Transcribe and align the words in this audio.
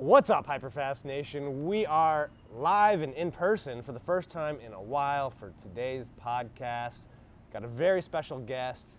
What's 0.00 0.30
up, 0.30 0.46
Hyperfast 0.46 1.04
Nation? 1.04 1.66
We 1.66 1.84
are 1.84 2.30
live 2.54 3.02
and 3.02 3.12
in 3.14 3.32
person 3.32 3.82
for 3.82 3.90
the 3.90 3.98
first 3.98 4.30
time 4.30 4.60
in 4.64 4.72
a 4.72 4.80
while 4.80 5.28
for 5.28 5.52
today's 5.60 6.08
podcast. 6.24 7.08
Got 7.52 7.64
a 7.64 7.66
very 7.66 8.00
special 8.00 8.38
guest. 8.38 8.96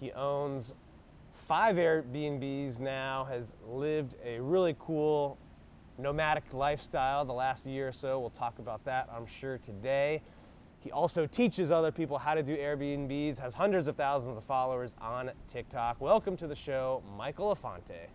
He 0.00 0.10
owns 0.10 0.74
five 1.46 1.76
Airbnbs 1.76 2.80
now, 2.80 3.28
has 3.30 3.52
lived 3.64 4.16
a 4.24 4.40
really 4.40 4.74
cool 4.80 5.38
nomadic 5.98 6.52
lifestyle 6.52 7.24
the 7.24 7.32
last 7.32 7.64
year 7.64 7.86
or 7.86 7.92
so. 7.92 8.18
We'll 8.18 8.30
talk 8.30 8.58
about 8.58 8.84
that, 8.86 9.08
I'm 9.14 9.28
sure, 9.28 9.58
today. 9.58 10.20
He 10.80 10.90
also 10.90 11.28
teaches 11.28 11.70
other 11.70 11.92
people 11.92 12.18
how 12.18 12.34
to 12.34 12.42
do 12.42 12.56
Airbnbs, 12.56 13.38
has 13.38 13.54
hundreds 13.54 13.86
of 13.86 13.94
thousands 13.94 14.36
of 14.36 14.42
followers 14.46 14.96
on 15.00 15.30
TikTok. 15.48 16.00
Welcome 16.00 16.36
to 16.38 16.48
the 16.48 16.56
show, 16.56 17.04
Michael 17.16 17.54
Elefante. 17.54 18.08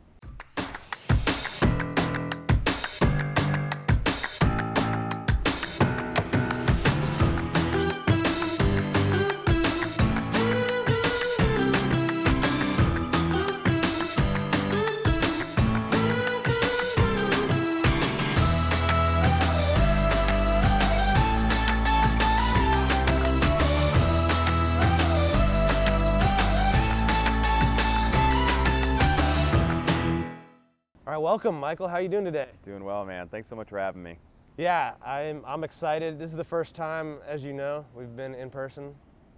Right, 31.15 31.21
welcome, 31.21 31.57
Michael. 31.57 31.87
How 31.87 31.95
are 31.95 32.01
you 32.01 32.09
doing 32.09 32.25
today? 32.25 32.49
Doing 32.61 32.83
well, 32.83 33.05
man. 33.05 33.29
Thanks 33.29 33.47
so 33.47 33.55
much 33.55 33.69
for 33.69 33.79
having 33.79 34.03
me. 34.03 34.17
Yeah, 34.57 34.95
I'm, 35.01 35.43
I'm 35.47 35.63
excited. 35.63 36.19
This 36.19 36.29
is 36.29 36.35
the 36.35 36.43
first 36.43 36.75
time, 36.75 37.19
as 37.25 37.41
you 37.41 37.53
know, 37.53 37.85
we've 37.95 38.13
been 38.17 38.35
in 38.35 38.49
person 38.49 38.93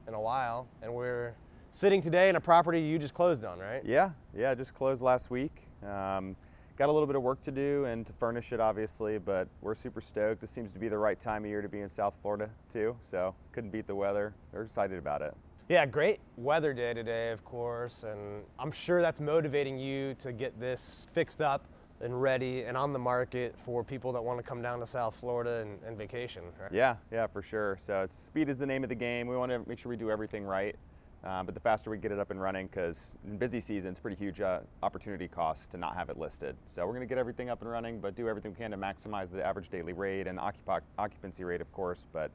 in 0.07 0.15
a 0.15 0.19
while, 0.19 0.67
and 0.81 0.91
we're 0.91 1.35
sitting 1.71 2.01
today 2.01 2.29
in 2.29 2.35
a 2.35 2.41
property 2.41 2.81
you 2.81 2.97
just 2.97 3.13
closed 3.13 3.45
on, 3.45 3.59
right? 3.59 3.85
Yeah, 3.85 4.09
yeah, 4.35 4.55
just 4.55 4.73
closed 4.73 5.03
last 5.03 5.29
week. 5.29 5.67
Um, 5.83 6.35
got 6.77 6.89
a 6.89 6.91
little 6.91 7.05
bit 7.05 7.15
of 7.15 7.21
work 7.21 7.43
to 7.43 7.51
do 7.51 7.85
and 7.85 8.07
to 8.07 8.13
furnish 8.13 8.53
it, 8.53 8.59
obviously, 8.59 9.19
but 9.19 9.47
we're 9.61 9.75
super 9.75 10.01
stoked. 10.01 10.41
This 10.41 10.49
seems 10.49 10.71
to 10.71 10.79
be 10.79 10.87
the 10.87 10.97
right 10.97 11.19
time 11.19 11.43
of 11.43 11.49
year 11.51 11.61
to 11.61 11.69
be 11.69 11.81
in 11.81 11.89
South 11.89 12.15
Florida, 12.23 12.49
too, 12.71 12.95
so 13.01 13.35
couldn't 13.51 13.69
beat 13.69 13.85
the 13.85 13.95
weather. 13.95 14.33
We're 14.51 14.63
excited 14.63 14.97
about 14.97 15.21
it. 15.21 15.35
Yeah, 15.69 15.85
great 15.85 16.21
weather 16.37 16.73
day 16.73 16.95
today, 16.95 17.29
of 17.29 17.43
course, 17.45 18.03
and 18.03 18.43
I'm 18.57 18.71
sure 18.71 19.01
that's 19.01 19.19
motivating 19.19 19.77
you 19.77 20.15
to 20.15 20.31
get 20.31 20.59
this 20.59 21.07
fixed 21.11 21.41
up 21.41 21.65
and 22.01 22.21
ready 22.21 22.63
and 22.63 22.77
on 22.77 22.93
the 22.93 22.99
market 22.99 23.55
for 23.65 23.83
people 23.83 24.11
that 24.13 24.23
want 24.23 24.39
to 24.39 24.43
come 24.43 24.61
down 24.61 24.79
to 24.79 24.87
South 24.87 25.15
Florida 25.15 25.61
and, 25.61 25.79
and 25.85 25.97
vacation. 25.97 26.43
Right? 26.61 26.71
Yeah, 26.71 26.95
yeah, 27.11 27.27
for 27.27 27.41
sure. 27.41 27.77
So 27.79 28.01
it's, 28.01 28.15
speed 28.15 28.49
is 28.49 28.57
the 28.57 28.65
name 28.65 28.83
of 28.83 28.89
the 28.89 28.95
game. 28.95 29.27
We 29.27 29.35
want 29.35 29.51
to 29.51 29.67
make 29.67 29.79
sure 29.79 29.89
we 29.89 29.97
do 29.97 30.11
everything 30.11 30.43
right. 30.43 30.75
Uh, 31.23 31.43
but 31.43 31.55
the 31.55 31.59
faster 31.59 31.89
we 31.89 31.97
get 31.97 32.11
it 32.11 32.19
up 32.19 32.29
and 32.29 32.39
running, 32.39 32.67
because 32.67 33.15
in 33.25 33.37
busy 33.37 33.59
season, 33.59 33.89
it's 33.91 33.99
pretty 33.99 34.15
huge 34.15 34.39
uh, 34.39 34.59
opportunity 34.83 35.27
cost 35.27 35.71
to 35.71 35.77
not 35.77 35.95
have 35.95 36.09
it 36.09 36.17
listed. 36.17 36.55
So 36.65 36.85
we're 36.85 36.93
going 36.93 37.01
to 37.01 37.07
get 37.07 37.17
everything 37.17 37.49
up 37.49 37.61
and 37.61 37.69
running, 37.69 37.99
but 37.99 38.15
do 38.15 38.29
everything 38.29 38.51
we 38.51 38.57
can 38.57 38.71
to 38.71 38.77
maximize 38.77 39.31
the 39.31 39.43
average 39.43 39.69
daily 39.69 39.93
rate 39.93 40.27
and 40.27 40.37
occup- 40.37 40.81
occupancy 40.97 41.43
rate, 41.43 41.59
of 41.59 41.71
course. 41.73 42.05
But 42.13 42.29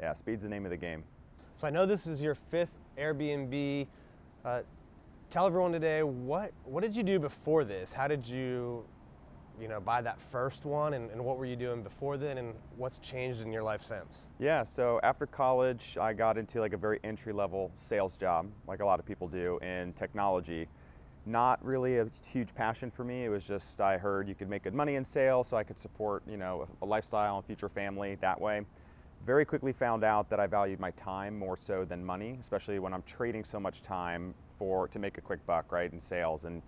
yeah, 0.00 0.14
speed's 0.14 0.42
the 0.42 0.48
name 0.48 0.64
of 0.64 0.70
the 0.70 0.76
game. 0.78 1.04
So 1.58 1.66
I 1.66 1.70
know 1.70 1.84
this 1.84 2.06
is 2.06 2.20
your 2.22 2.34
fifth 2.34 2.74
Airbnb. 2.98 3.86
Uh, 4.44 4.62
tell 5.30 5.46
everyone 5.46 5.70
today 5.70 6.02
what 6.02 6.52
what 6.64 6.82
did 6.82 6.96
you 6.96 7.02
do 7.02 7.18
before 7.18 7.64
this? 7.64 7.92
How 7.92 8.08
did 8.08 8.26
you, 8.26 8.84
you 9.60 9.68
know, 9.68 9.80
buy 9.80 10.02
that 10.02 10.20
first 10.20 10.64
one, 10.64 10.94
and, 10.94 11.10
and 11.10 11.24
what 11.24 11.38
were 11.38 11.44
you 11.44 11.56
doing 11.56 11.82
before 11.82 12.16
then, 12.16 12.38
and 12.38 12.54
what's 12.76 12.98
changed 12.98 13.40
in 13.40 13.52
your 13.52 13.62
life 13.62 13.84
since? 13.84 14.22
Yeah, 14.38 14.62
so 14.62 14.98
after 15.02 15.26
college, 15.26 15.96
I 16.00 16.12
got 16.12 16.38
into 16.38 16.60
like 16.60 16.72
a 16.72 16.76
very 16.76 16.98
entry 17.04 17.32
level 17.32 17.70
sales 17.76 18.16
job, 18.16 18.46
like 18.66 18.80
a 18.80 18.84
lot 18.84 18.98
of 18.98 19.06
people 19.06 19.28
do 19.28 19.58
in 19.58 19.92
technology. 19.92 20.68
Not 21.24 21.64
really 21.64 21.98
a 21.98 22.08
huge 22.26 22.52
passion 22.54 22.90
for 22.90 23.04
me. 23.04 23.24
It 23.24 23.28
was 23.28 23.46
just 23.46 23.80
I 23.80 23.96
heard 23.96 24.26
you 24.26 24.34
could 24.34 24.48
make 24.48 24.64
good 24.64 24.74
money 24.74 24.96
in 24.96 25.04
sales, 25.04 25.48
so 25.48 25.56
I 25.56 25.62
could 25.62 25.78
support, 25.78 26.22
you 26.28 26.36
know, 26.36 26.66
a 26.80 26.86
lifestyle 26.86 27.36
and 27.36 27.46
future 27.46 27.68
family 27.68 28.16
that 28.20 28.40
way. 28.40 28.62
Very 29.24 29.44
quickly 29.44 29.72
found 29.72 30.02
out 30.02 30.28
that 30.30 30.40
I 30.40 30.48
valued 30.48 30.80
my 30.80 30.90
time 30.92 31.38
more 31.38 31.56
so 31.56 31.84
than 31.84 32.04
money, 32.04 32.36
especially 32.40 32.80
when 32.80 32.92
I'm 32.92 33.04
trading 33.04 33.44
so 33.44 33.60
much 33.60 33.82
time 33.82 34.34
for 34.58 34.88
to 34.88 34.98
make 34.98 35.16
a 35.16 35.20
quick 35.20 35.46
buck, 35.46 35.70
right, 35.70 35.92
in 35.92 36.00
sales, 36.00 36.44
and 36.44 36.60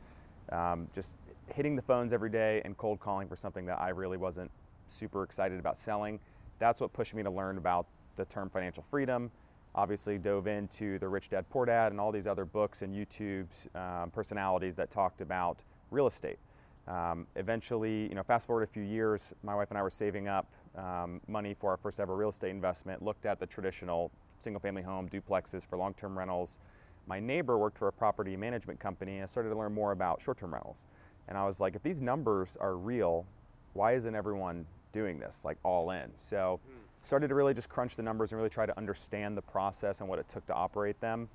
um, 0.52 0.86
just 0.94 1.16
hitting 1.52 1.76
the 1.76 1.82
phones 1.82 2.12
every 2.12 2.30
day 2.30 2.62
and 2.64 2.76
cold 2.76 3.00
calling 3.00 3.28
for 3.28 3.36
something 3.36 3.66
that 3.66 3.80
I 3.80 3.90
really 3.90 4.16
wasn't 4.16 4.50
super 4.86 5.22
excited 5.22 5.58
about 5.58 5.78
selling. 5.78 6.20
That's 6.58 6.80
what 6.80 6.92
pushed 6.92 7.14
me 7.14 7.22
to 7.22 7.30
learn 7.30 7.58
about 7.58 7.86
the 8.16 8.24
term 8.24 8.48
financial 8.50 8.82
freedom. 8.82 9.30
Obviously, 9.74 10.18
dove 10.18 10.46
into 10.46 10.98
the 11.00 11.08
Rich 11.08 11.30
Dad 11.30 11.48
Poor 11.50 11.66
Dad 11.66 11.90
and 11.90 12.00
all 12.00 12.12
these 12.12 12.26
other 12.26 12.44
books 12.44 12.82
and 12.82 12.94
YouTube's 12.94 13.68
um, 13.74 14.10
personalities 14.10 14.76
that 14.76 14.90
talked 14.90 15.20
about 15.20 15.62
real 15.90 16.06
estate. 16.06 16.38
Um, 16.86 17.26
eventually, 17.34 18.08
you 18.08 18.14
know, 18.14 18.22
fast 18.22 18.46
forward 18.46 18.62
a 18.62 18.66
few 18.66 18.82
years, 18.82 19.32
my 19.42 19.54
wife 19.54 19.70
and 19.70 19.78
I 19.78 19.82
were 19.82 19.90
saving 19.90 20.28
up 20.28 20.46
um, 20.76 21.20
money 21.26 21.54
for 21.54 21.70
our 21.70 21.76
first 21.76 21.98
ever 21.98 22.14
real 22.14 22.28
estate 22.28 22.50
investment. 22.50 23.02
Looked 23.02 23.26
at 23.26 23.40
the 23.40 23.46
traditional 23.46 24.10
single-family 24.38 24.82
home 24.82 25.08
duplexes 25.08 25.66
for 25.66 25.78
long-term 25.78 26.16
rentals. 26.16 26.58
My 27.06 27.18
neighbor 27.20 27.58
worked 27.58 27.78
for 27.78 27.88
a 27.88 27.92
property 27.92 28.36
management 28.36 28.78
company, 28.78 29.14
and 29.14 29.22
I 29.22 29.26
started 29.26 29.48
to 29.50 29.56
learn 29.56 29.72
more 29.72 29.92
about 29.92 30.20
short-term 30.20 30.52
rentals. 30.52 30.86
And 31.28 31.38
I 31.38 31.44
was 31.44 31.60
like, 31.60 31.74
if 31.74 31.82
these 31.82 32.00
numbers 32.00 32.56
are 32.60 32.76
real, 32.76 33.26
why 33.72 33.92
isn't 33.94 34.14
everyone 34.14 34.66
doing 34.92 35.18
this 35.18 35.44
like 35.44 35.58
all 35.62 35.90
in? 35.90 36.10
So, 36.18 36.60
started 37.02 37.28
to 37.28 37.34
really 37.34 37.54
just 37.54 37.68
crunch 37.68 37.96
the 37.96 38.02
numbers 38.02 38.32
and 38.32 38.38
really 38.38 38.50
try 38.50 38.64
to 38.66 38.76
understand 38.78 39.36
the 39.36 39.42
process 39.42 40.00
and 40.00 40.08
what 40.08 40.18
it 40.18 40.28
took 40.28 40.46
to 40.46 40.54
operate 40.54 40.98
them. 41.00 41.28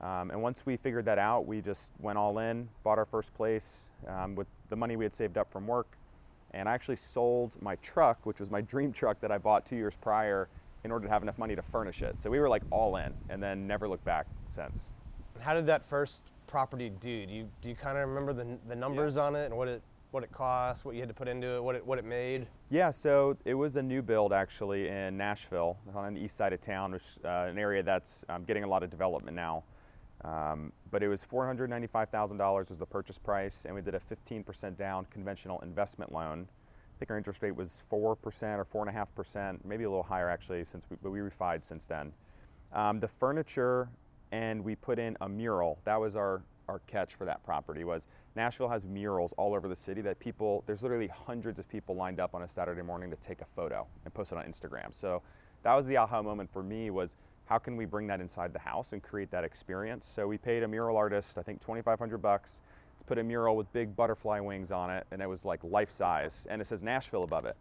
Um, 0.00 0.30
and 0.30 0.42
once 0.42 0.64
we 0.64 0.76
figured 0.76 1.06
that 1.06 1.18
out, 1.18 1.46
we 1.46 1.60
just 1.60 1.92
went 1.98 2.18
all 2.18 2.38
in, 2.38 2.68
bought 2.84 2.98
our 2.98 3.06
first 3.06 3.34
place 3.34 3.88
um, 4.06 4.34
with 4.34 4.46
the 4.68 4.76
money 4.76 4.96
we 4.96 5.04
had 5.04 5.14
saved 5.14 5.38
up 5.38 5.50
from 5.50 5.66
work. 5.66 5.96
And 6.52 6.68
I 6.68 6.74
actually 6.74 6.96
sold 6.96 7.60
my 7.60 7.76
truck, 7.76 8.24
which 8.24 8.40
was 8.40 8.50
my 8.50 8.60
dream 8.60 8.92
truck 8.92 9.20
that 9.20 9.32
I 9.32 9.38
bought 9.38 9.66
two 9.66 9.76
years 9.76 9.96
prior, 9.96 10.48
in 10.84 10.92
order 10.92 11.06
to 11.06 11.12
have 11.12 11.22
enough 11.22 11.38
money 11.38 11.56
to 11.56 11.62
furnish 11.62 12.02
it. 12.02 12.20
So 12.20 12.30
we 12.30 12.38
were 12.38 12.48
like 12.48 12.62
all 12.70 12.96
in 12.96 13.12
and 13.28 13.42
then 13.42 13.66
never 13.66 13.88
looked 13.88 14.04
back 14.04 14.26
since. 14.46 14.90
And 15.34 15.42
how 15.42 15.54
did 15.54 15.66
that 15.66 15.84
first 15.84 16.22
property 16.56 16.88
do? 16.88 17.26
Do 17.26 17.34
you 17.34 17.46
do 17.60 17.68
you 17.68 17.74
kind 17.74 17.98
of 17.98 18.08
remember 18.08 18.32
the 18.32 18.56
the 18.66 18.74
numbers 18.74 19.18
on 19.18 19.36
it 19.36 19.44
and 19.44 19.54
what 19.58 19.68
it 19.68 19.82
what 20.10 20.22
it 20.22 20.32
cost, 20.32 20.86
what 20.86 20.94
you 20.94 21.02
had 21.02 21.08
to 21.10 21.14
put 21.14 21.28
into 21.28 21.56
it, 21.56 21.62
what 21.62 21.74
it 21.74 21.86
what 21.86 21.98
it 21.98 22.04
made? 22.06 22.46
Yeah, 22.70 22.88
so 22.88 23.36
it 23.44 23.52
was 23.52 23.76
a 23.76 23.82
new 23.82 24.00
build 24.00 24.32
actually 24.32 24.88
in 24.88 25.18
Nashville, 25.18 25.76
on 25.94 26.14
the 26.14 26.20
east 26.22 26.34
side 26.34 26.54
of 26.54 26.62
town, 26.62 26.92
which 26.92 27.18
uh, 27.26 27.50
an 27.50 27.58
area 27.58 27.82
that's 27.82 28.24
um, 28.30 28.44
getting 28.44 28.64
a 28.64 28.66
lot 28.66 28.82
of 28.82 28.88
development 28.88 29.36
now. 29.36 29.64
Um, 30.24 30.72
but 30.90 31.02
it 31.02 31.08
was 31.08 31.22
$495,000 31.26 32.70
was 32.70 32.78
the 32.78 32.86
purchase 32.86 33.18
price, 33.18 33.66
and 33.66 33.74
we 33.74 33.82
did 33.82 33.94
a 33.94 34.00
15% 34.00 34.78
down 34.78 35.04
conventional 35.10 35.60
investment 35.60 36.10
loan. 36.10 36.48
I 36.48 36.98
think 36.98 37.10
our 37.10 37.18
interest 37.18 37.42
rate 37.42 37.54
was 37.54 37.84
4% 37.92 37.94
or 37.94 38.16
4.5%, 38.16 39.58
maybe 39.62 39.84
a 39.84 39.90
little 39.90 40.02
higher 40.02 40.30
actually, 40.30 40.64
since 40.64 40.86
we, 40.88 40.96
but 41.02 41.10
we 41.10 41.18
refied 41.18 41.62
since 41.62 41.84
then. 41.84 42.12
Um, 42.72 42.98
the 42.98 43.08
furniture, 43.08 43.90
and 44.32 44.62
we 44.62 44.74
put 44.74 44.98
in 44.98 45.16
a 45.20 45.28
mural. 45.28 45.78
That 45.84 46.00
was 46.00 46.16
our, 46.16 46.42
our 46.68 46.80
catch 46.86 47.14
for 47.14 47.24
that 47.24 47.44
property 47.44 47.84
was 47.84 48.06
Nashville 48.34 48.68
has 48.68 48.84
murals 48.84 49.32
all 49.38 49.54
over 49.54 49.68
the 49.68 49.76
city 49.76 50.02
that 50.02 50.18
people, 50.18 50.62
there's 50.66 50.82
literally 50.82 51.08
hundreds 51.08 51.58
of 51.58 51.68
people 51.68 51.94
lined 51.94 52.20
up 52.20 52.34
on 52.34 52.42
a 52.42 52.48
Saturday 52.48 52.82
morning 52.82 53.10
to 53.10 53.16
take 53.16 53.40
a 53.40 53.46
photo 53.56 53.86
and 54.04 54.12
post 54.12 54.32
it 54.32 54.38
on 54.38 54.44
Instagram. 54.44 54.92
So 54.92 55.22
that 55.62 55.74
was 55.74 55.86
the 55.86 55.96
aha 55.96 56.22
moment 56.22 56.52
for 56.52 56.62
me 56.62 56.90
was 56.90 57.16
how 57.46 57.58
can 57.58 57.76
we 57.76 57.84
bring 57.84 58.08
that 58.08 58.20
inside 58.20 58.52
the 58.52 58.58
house 58.58 58.92
and 58.92 59.02
create 59.02 59.30
that 59.30 59.44
experience? 59.44 60.04
So 60.04 60.26
we 60.26 60.36
paid 60.36 60.62
a 60.62 60.68
mural 60.68 60.96
artist, 60.96 61.38
I 61.38 61.42
think 61.42 61.60
2,500 61.60 62.18
bucks, 62.18 62.60
to 62.98 63.04
put 63.04 63.18
a 63.18 63.22
mural 63.22 63.56
with 63.56 63.72
big 63.72 63.94
butterfly 63.96 64.40
wings 64.40 64.70
on 64.70 64.90
it, 64.90 65.06
and 65.10 65.22
it 65.22 65.28
was 65.28 65.44
like 65.44 65.62
life 65.62 65.90
size, 65.90 66.46
and 66.50 66.60
it 66.60 66.66
says 66.66 66.82
Nashville 66.82 67.22
above 67.22 67.46
it. 67.46 67.56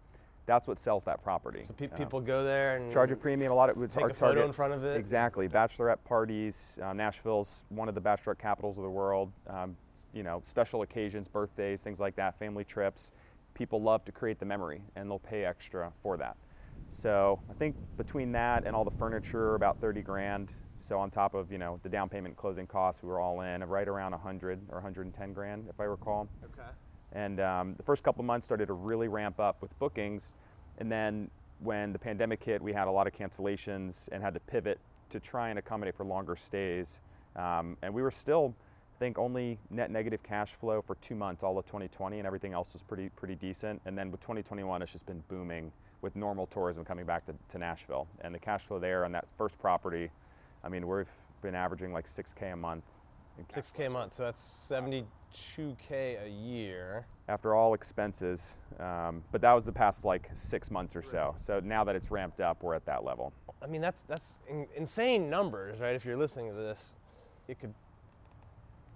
That's 0.45 0.68
what 0.68 0.77
sells 0.77 1.03
that 1.06 1.24
property. 1.24 1.63
So 1.68 1.74
pe- 1.74 1.88
Um, 1.89 1.97
people 1.97 2.21
go 2.21 2.44
there 2.44 2.75
and 2.77 2.92
charge 2.92 3.12
a 3.12 3.15
premium. 3.15 3.51
A 3.51 3.56
lot 3.56 3.69
of 3.69 3.81
it's 3.81 3.95
take 3.95 4.03
our 4.03 4.09
a 4.09 4.13
photo 4.13 4.25
target. 4.33 4.45
in 4.45 4.53
front 4.53 4.74
of 4.74 4.83
it. 4.83 4.97
Exactly, 4.97 5.47
bachelorette 5.50 6.03
parties. 6.03 6.77
Uh, 6.81 6.94
Nashville's 6.94 7.63
one 7.69 7.89
of 7.89 7.95
the 7.95 8.01
bachelorette 8.01 8.38
capitals 8.38 8.77
of 8.77 8.83
the 8.83 8.89
world. 8.89 9.31
Um, 9.47 9.75
you 10.13 10.24
know, 10.24 10.42
special 10.44 10.81
occasions, 10.83 11.27
birthdays, 11.27 11.81
things 11.81 12.00
like 12.00 12.15
that, 12.15 12.38
family 12.39 12.63
trips. 12.63 13.12
People 13.53 13.81
love 13.81 14.06
to 14.06 14.12
create 14.12 14.39
the 14.39 14.45
memory, 14.45 14.81
and 14.95 15.09
they'll 15.09 15.19
pay 15.19 15.45
extra 15.45 15.92
for 16.01 16.15
that. 16.18 16.38
So 16.89 17.39
I 17.50 17.53
think 17.53 17.75
between 17.98 18.31
that 18.33 18.65
and 18.65 18.75
all 18.75 18.86
the 18.86 18.91
furniture, 18.91 19.56
about 19.56 19.80
30 19.81 20.01
grand. 20.01 20.57
So 20.75 21.00
on 21.00 21.09
top 21.09 21.33
of 21.33 21.51
you 21.51 21.57
know 21.57 21.80
the 21.83 21.89
down 21.89 22.07
payment, 22.09 22.38
closing 22.38 22.68
costs, 22.68 23.01
we 23.01 23.09
were 23.09 23.19
all 23.19 23.41
in 23.41 23.63
right 23.63 23.88
around 23.88 24.12
100 24.12 24.62
or 24.69 24.75
110 24.75 25.33
grand, 25.33 25.65
if 25.69 25.80
I 25.80 25.86
recall. 25.86 26.27
Okay. 26.44 26.69
And 27.15 27.39
um, 27.39 27.73
the 27.77 27.83
first 27.83 28.03
couple 28.03 28.23
months 28.23 28.45
started 28.45 28.67
to 28.67 28.73
really 28.73 29.07
ramp 29.07 29.39
up 29.39 29.62
with 29.62 29.77
bookings. 29.79 30.35
And 30.77 30.91
then 30.91 31.31
when 31.59 31.94
the 31.94 32.00
pandemic 32.00 32.44
hit, 32.44 32.62
we 32.62 32.73
had 32.73 32.88
a 32.88 32.91
lot 32.91 33.07
of 33.07 33.13
cancellations 33.13 34.09
and 34.12 34.21
had 34.21 34.33
to 34.33 34.39
pivot 34.41 34.79
to 35.09 35.19
try 35.19 35.50
and 35.50 35.57
accommodate 35.57 35.95
for 35.95 36.06
longer 36.06 36.35
stays. 36.35 37.00
Um, 37.35 37.77
and 37.81 37.94
we 37.94 38.01
were 38.01 38.12
still 38.12 38.53
I 38.95 38.97
think 38.97 39.17
only 39.17 39.59
net 39.69 39.91
negative 39.91 40.23
cash 40.23 40.53
flow 40.53 40.81
for 40.81 40.95
two 40.95 41.15
months, 41.15 41.44
all 41.44 41.57
of 41.57 41.65
2020, 41.65 42.17
and 42.19 42.25
everything 42.25 42.53
else 42.53 42.71
was 42.71 42.81
pretty 42.81 43.09
pretty 43.09 43.35
decent. 43.35 43.81
And 43.85 43.97
then 43.97 44.09
with 44.09 44.21
2021, 44.21 44.81
it's 44.81 44.91
just 44.91 45.06
been 45.06 45.21
booming 45.27 45.71
with 46.01 46.15
normal 46.15 46.47
tourism 46.47 46.85
coming 46.85 47.06
back 47.06 47.25
to, 47.25 47.33
to 47.50 47.57
Nashville. 47.57 48.07
And 48.21 48.33
the 48.33 48.39
cash 48.39 48.63
flow 48.63 48.79
there 48.79 49.03
on 49.03 49.12
that 49.12 49.25
first 49.38 49.59
property, 49.59 50.09
I 50.63 50.69
mean, 50.69 50.88
we've 50.88 51.09
been 51.41 51.56
averaging 51.56 51.91
like 51.91 52.06
6K 52.06 52.53
a 52.53 52.56
month. 52.56 52.85
6K 53.51 53.88
a 53.88 53.89
month, 53.89 54.13
so 54.13 54.23
that's 54.23 54.41
72K 55.36 56.26
a 56.26 56.30
year. 56.30 57.06
after 57.28 57.56
all 57.56 57.74
expenses. 57.74 58.58
Um, 58.80 59.24
but 59.32 59.42
that 59.42 59.54
was 59.54 59.66
the 59.66 59.72
past 59.72 60.06
like 60.06 60.30
six 60.34 60.70
months 60.70 60.96
or 60.96 61.02
so. 61.02 61.34
So 61.38 61.60
now 61.64 61.84
that 61.84 61.96
it's 61.96 62.12
ramped 62.12 62.42
up, 62.42 62.62
we're 62.64 62.76
at 62.76 62.86
that 62.86 63.04
level. 63.04 63.34
I 63.62 63.68
mean, 63.68 63.82
that's 63.82 64.04
that's 64.04 64.38
in, 64.50 64.68
insane 64.76 65.30
numbers, 65.30 65.80
right? 65.80 65.96
If 65.96 66.06
you're 66.06 66.18
listening 66.18 66.50
to 66.50 66.56
this, 66.56 66.94
it 67.48 67.60
could 67.60 67.74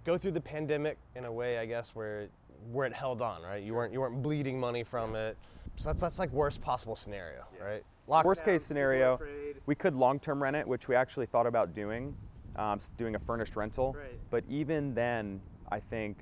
go 0.06 0.18
through 0.18 0.32
the 0.32 0.42
pandemic 0.42 0.98
in 1.16 1.26
a 1.26 1.32
way, 1.32 1.58
I 1.58 1.66
guess, 1.66 1.96
where 1.96 2.28
where 2.72 2.86
it 2.86 2.94
held 2.94 3.22
on, 3.22 3.42
right? 3.42 3.64
You 3.64 3.74
weren't 3.74 3.94
you 3.94 4.00
weren't 4.02 4.22
bleeding 4.22 4.60
money 4.60 4.84
from 4.84 5.16
it. 5.16 5.38
So 5.78 5.90
that's 5.90 6.02
that's 6.02 6.20
like 6.20 6.32
worst 6.32 6.62
possible 6.62 6.96
scenario, 6.96 7.46
right? 7.64 7.84
Lockdown, 8.08 8.26
Worst 8.26 8.44
case 8.46 8.64
scenario, 8.66 9.14
afraid. 9.14 9.56
we 9.68 9.76
could 9.76 9.94
long-term 9.96 10.42
rent 10.42 10.56
it, 10.56 10.68
which 10.68 10.88
we 10.88 10.96
actually 10.96 11.28
thought 11.28 11.46
about 11.46 11.76
doing, 11.76 12.16
um, 12.56 12.74
s- 12.78 12.92
doing 12.98 13.14
a 13.14 13.20
furnished 13.20 13.56
rental. 13.56 13.94
Right. 13.94 14.20
But 14.32 14.44
even 14.50 14.96
then, 14.96 15.40
I 15.72 15.80
think 15.80 16.18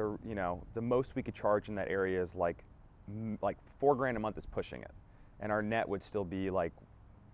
the 0.00 0.28
you 0.28 0.34
know 0.34 0.62
the 0.74 0.80
most 0.80 1.14
we 1.14 1.22
could 1.22 1.34
charge 1.34 1.68
in 1.68 1.74
that 1.74 1.88
area 1.88 2.20
is 2.20 2.34
like 2.34 2.64
like 3.42 3.56
four 3.78 3.94
grand 3.94 4.16
a 4.16 4.20
month 4.20 4.38
is 4.38 4.46
pushing 4.46 4.82
it, 4.82 4.92
and 5.40 5.50
our 5.50 5.62
net 5.62 5.88
would 5.88 6.02
still 6.02 6.24
be 6.24 6.50
like 6.50 6.72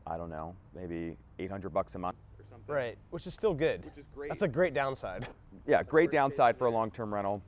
I 0.06 0.16
don't 0.16 0.30
know 0.30 0.54
maybe 0.74 1.16
800 1.38 1.70
bucks 1.70 1.94
a 1.94 1.98
month 1.98 2.16
or 2.38 2.44
something. 2.48 2.74
Right, 2.74 2.96
which 3.10 3.26
is 3.26 3.34
still 3.34 3.54
good. 3.54 3.84
Which 3.84 3.98
is 3.98 4.06
great. 4.14 4.30
That's 4.30 4.42
a 4.42 4.48
great 4.48 4.74
downside. 4.74 5.28
Yeah, 5.68 5.82
great 5.82 6.12
downside 6.12 6.56
for 6.56 6.66
a 6.66 6.70
long-term 6.70 7.12
rental. 7.12 7.42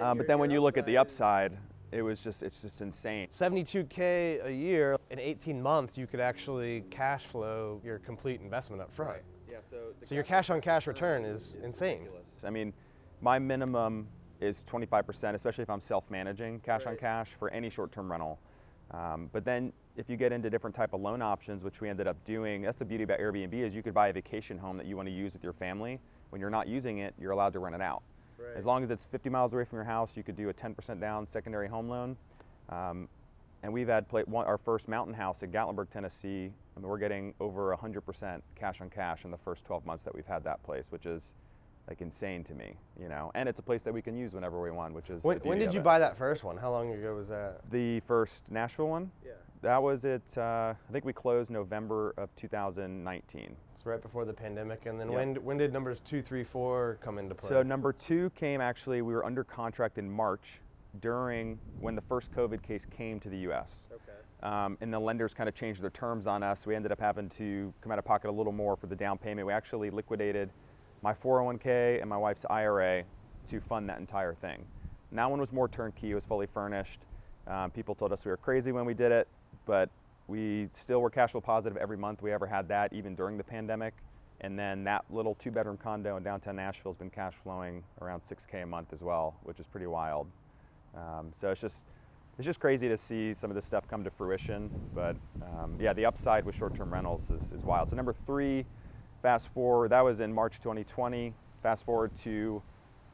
Um, 0.00 0.18
but 0.18 0.26
then 0.26 0.40
when 0.40 0.50
you 0.50 0.60
look 0.60 0.76
at 0.76 0.84
the 0.86 0.96
upside, 0.96 1.56
it 1.92 2.02
was 2.02 2.20
just 2.20 2.42
it's 2.42 2.62
just 2.62 2.80
insane. 2.80 3.28
72k 3.32 4.44
a 4.44 4.52
year 4.52 4.96
in 5.10 5.20
18 5.20 5.62
months, 5.62 5.96
you 5.96 6.08
could 6.08 6.18
actually 6.18 6.82
cash 6.90 7.22
flow 7.26 7.80
your 7.84 8.00
complete 8.00 8.40
investment 8.40 8.82
up 8.82 8.92
front. 8.92 9.12
Right. 9.12 9.22
Yeah. 9.48 9.58
So. 9.70 9.76
So 10.02 10.16
your 10.16 10.24
cash 10.24 10.50
on 10.50 10.60
cash 10.60 10.88
return 10.88 11.24
is 11.24 11.56
insane. 11.62 12.08
I 12.44 12.50
mean, 12.50 12.72
my 13.20 13.38
minimum 13.38 14.08
is 14.40 14.64
25%, 14.64 15.34
especially 15.34 15.62
if 15.62 15.70
I'm 15.70 15.80
self-managing 15.80 16.60
cash 16.60 16.86
on 16.86 16.96
cash 16.96 17.30
for 17.38 17.50
any 17.50 17.70
short-term 17.70 18.10
rental. 18.10 18.38
Um, 18.90 19.28
but 19.32 19.44
then 19.44 19.72
if 19.96 20.08
you 20.08 20.16
get 20.16 20.32
into 20.32 20.48
different 20.48 20.74
type 20.74 20.94
of 20.94 21.00
loan 21.00 21.20
options, 21.20 21.64
which 21.64 21.80
we 21.80 21.88
ended 21.88 22.06
up 22.06 22.22
doing, 22.24 22.62
that's 22.62 22.78
the 22.78 22.84
beauty 22.84 23.04
about 23.04 23.18
Airbnb 23.18 23.52
is 23.52 23.74
you 23.74 23.82
could 23.82 23.94
buy 23.94 24.08
a 24.08 24.12
vacation 24.12 24.56
home 24.56 24.76
that 24.76 24.86
you 24.86 24.96
want 24.96 25.08
to 25.08 25.14
use 25.14 25.32
with 25.32 25.42
your 25.42 25.52
family. 25.52 26.00
When 26.30 26.40
you're 26.40 26.50
not 26.50 26.68
using 26.68 26.98
it, 26.98 27.14
you're 27.18 27.32
allowed 27.32 27.52
to 27.54 27.58
rent 27.58 27.74
it 27.74 27.82
out. 27.82 28.02
As 28.56 28.64
long 28.64 28.82
as 28.82 28.90
it's 28.90 29.04
50 29.04 29.30
miles 29.30 29.52
away 29.52 29.64
from 29.64 29.76
your 29.76 29.84
house, 29.84 30.16
you 30.16 30.22
could 30.22 30.36
do 30.36 30.48
a 30.48 30.54
10% 30.54 31.00
down 31.00 31.26
secondary 31.28 31.68
home 31.68 31.88
loan. 31.88 32.16
Um, 32.68 33.08
and 33.62 33.72
we've 33.72 33.88
had 33.88 34.08
pla 34.08 34.22
one, 34.22 34.46
our 34.46 34.58
first 34.58 34.88
mountain 34.88 35.14
house 35.14 35.42
in 35.42 35.50
Gatlinburg, 35.50 35.90
Tennessee. 35.90 36.52
Mean, 36.76 36.88
we're 36.88 36.98
getting 36.98 37.34
over 37.40 37.76
100% 37.76 38.40
cash 38.54 38.80
on 38.80 38.88
cash 38.90 39.24
in 39.24 39.30
the 39.30 39.36
first 39.38 39.64
12 39.64 39.84
months 39.84 40.04
that 40.04 40.14
we've 40.14 40.26
had 40.26 40.44
that 40.44 40.62
place, 40.62 40.86
which 40.90 41.06
is 41.06 41.34
like 41.88 42.00
insane 42.02 42.44
to 42.44 42.54
me, 42.54 42.74
you 43.00 43.08
know. 43.08 43.32
And 43.34 43.48
it's 43.48 43.60
a 43.60 43.62
place 43.62 43.82
that 43.82 43.92
we 43.92 44.02
can 44.02 44.16
use 44.16 44.34
whenever 44.34 44.60
we 44.60 44.70
want, 44.70 44.94
which 44.94 45.10
is. 45.10 45.24
When, 45.24 45.38
when 45.38 45.58
did 45.58 45.72
you 45.72 45.80
it. 45.80 45.84
buy 45.84 45.98
that 45.98 46.16
first 46.16 46.44
one? 46.44 46.56
How 46.56 46.70
long 46.70 46.92
ago 46.92 47.14
was 47.14 47.28
that? 47.28 47.60
the 47.70 48.00
first 48.00 48.52
Nashville 48.52 48.88
one? 48.88 49.10
Yeah. 49.24 49.32
That 49.62 49.82
was 49.82 50.04
it. 50.04 50.36
Uh, 50.36 50.74
I 50.88 50.92
think 50.92 51.04
we 51.04 51.12
closed 51.12 51.50
November 51.50 52.14
of 52.16 52.34
2019. 52.36 53.56
It's 53.74 53.86
right 53.86 54.00
before 54.00 54.24
the 54.24 54.32
pandemic. 54.32 54.86
And 54.86 55.00
then 55.00 55.10
Yeah. 55.10 55.16
when 55.16 55.34
when 55.36 55.56
did 55.56 55.72
numbers 55.72 56.00
two, 56.00 56.22
three, 56.22 56.44
four 56.44 56.98
come 57.00 57.18
into 57.18 57.34
play? 57.34 57.48
So 57.48 57.62
number 57.62 57.92
two 57.92 58.30
came 58.30 58.60
actually. 58.60 59.02
We 59.02 59.14
were 59.14 59.24
under 59.24 59.42
contract 59.42 59.98
in 59.98 60.10
March 60.10 60.60
during 61.00 61.58
when 61.80 61.94
the 61.94 62.02
first 62.02 62.30
COVID 62.32 62.62
case 62.62 62.84
came 62.84 63.20
to 63.20 63.28
the 63.28 63.38
U.S. 63.38 63.88
okay. 63.92 64.48
um, 64.48 64.76
and 64.80 64.92
the 64.92 64.98
lenders 64.98 65.34
kind 65.34 65.48
of 65.48 65.54
changed 65.54 65.82
their 65.82 65.90
terms 65.90 66.26
on 66.26 66.42
us. 66.42 66.66
We 66.66 66.74
ended 66.74 66.92
up 66.92 67.00
having 67.00 67.28
to 67.30 67.72
come 67.80 67.92
out 67.92 67.98
of 67.98 68.04
pocket 68.04 68.30
a 68.30 68.32
little 68.32 68.52
more 68.52 68.76
for 68.76 68.86
the 68.86 68.96
down 68.96 69.18
payment. 69.18 69.46
We 69.46 69.52
actually 69.52 69.90
liquidated 69.90 70.50
my 71.02 71.12
401k 71.12 72.00
and 72.00 72.08
my 72.08 72.16
wife's 72.16 72.44
IRA 72.48 73.04
to 73.48 73.60
fund 73.60 73.88
that 73.88 73.98
entire 73.98 74.34
thing. 74.34 74.64
And 75.10 75.18
that 75.18 75.30
one 75.30 75.40
was 75.40 75.52
more 75.52 75.68
turnkey. 75.68 76.10
It 76.10 76.14
was 76.14 76.26
fully 76.26 76.46
furnished. 76.46 77.00
Um, 77.46 77.70
people 77.70 77.94
told 77.94 78.12
us 78.12 78.24
we 78.24 78.30
were 78.30 78.36
crazy 78.36 78.72
when 78.72 78.84
we 78.84 78.94
did 78.94 79.10
it, 79.10 79.26
but 79.64 79.88
we 80.26 80.68
still 80.72 81.00
were 81.00 81.10
cash 81.10 81.32
flow 81.32 81.40
positive 81.40 81.78
every 81.78 81.96
month 81.96 82.22
we 82.22 82.32
ever 82.32 82.46
had 82.46 82.68
that, 82.68 82.92
even 82.92 83.14
during 83.14 83.38
the 83.38 83.44
pandemic. 83.44 83.94
And 84.40 84.58
then 84.58 84.84
that 84.84 85.04
little 85.10 85.34
two-bedroom 85.34 85.78
condo 85.78 86.16
in 86.16 86.22
downtown 86.22 86.56
Nashville 86.56 86.92
has 86.92 86.96
been 86.96 87.10
cash 87.10 87.34
flowing 87.42 87.82
around 88.00 88.20
6k 88.20 88.62
a 88.62 88.66
month 88.66 88.92
as 88.92 89.02
well, 89.02 89.34
which 89.42 89.58
is 89.58 89.66
pretty 89.66 89.86
wild. 89.86 90.28
Um, 90.94 91.30
so 91.32 91.50
it's 91.50 91.60
just 91.60 91.84
it's 92.38 92.46
just 92.46 92.60
crazy 92.60 92.88
to 92.88 92.96
see 92.96 93.34
some 93.34 93.50
of 93.50 93.56
this 93.56 93.64
stuff 93.64 93.88
come 93.88 94.04
to 94.04 94.10
fruition. 94.10 94.70
But 94.94 95.16
um, 95.42 95.76
yeah, 95.80 95.92
the 95.92 96.06
upside 96.06 96.44
with 96.44 96.54
short-term 96.54 96.92
rentals 96.92 97.30
is, 97.30 97.50
is 97.50 97.64
wild. 97.64 97.88
So 97.88 97.96
number 97.96 98.12
three, 98.12 98.64
fast 99.22 99.52
forward, 99.52 99.90
that 99.90 100.02
was 100.02 100.20
in 100.20 100.32
March 100.32 100.58
2020. 100.58 101.34
Fast 101.62 101.84
forward 101.84 102.14
to, 102.16 102.62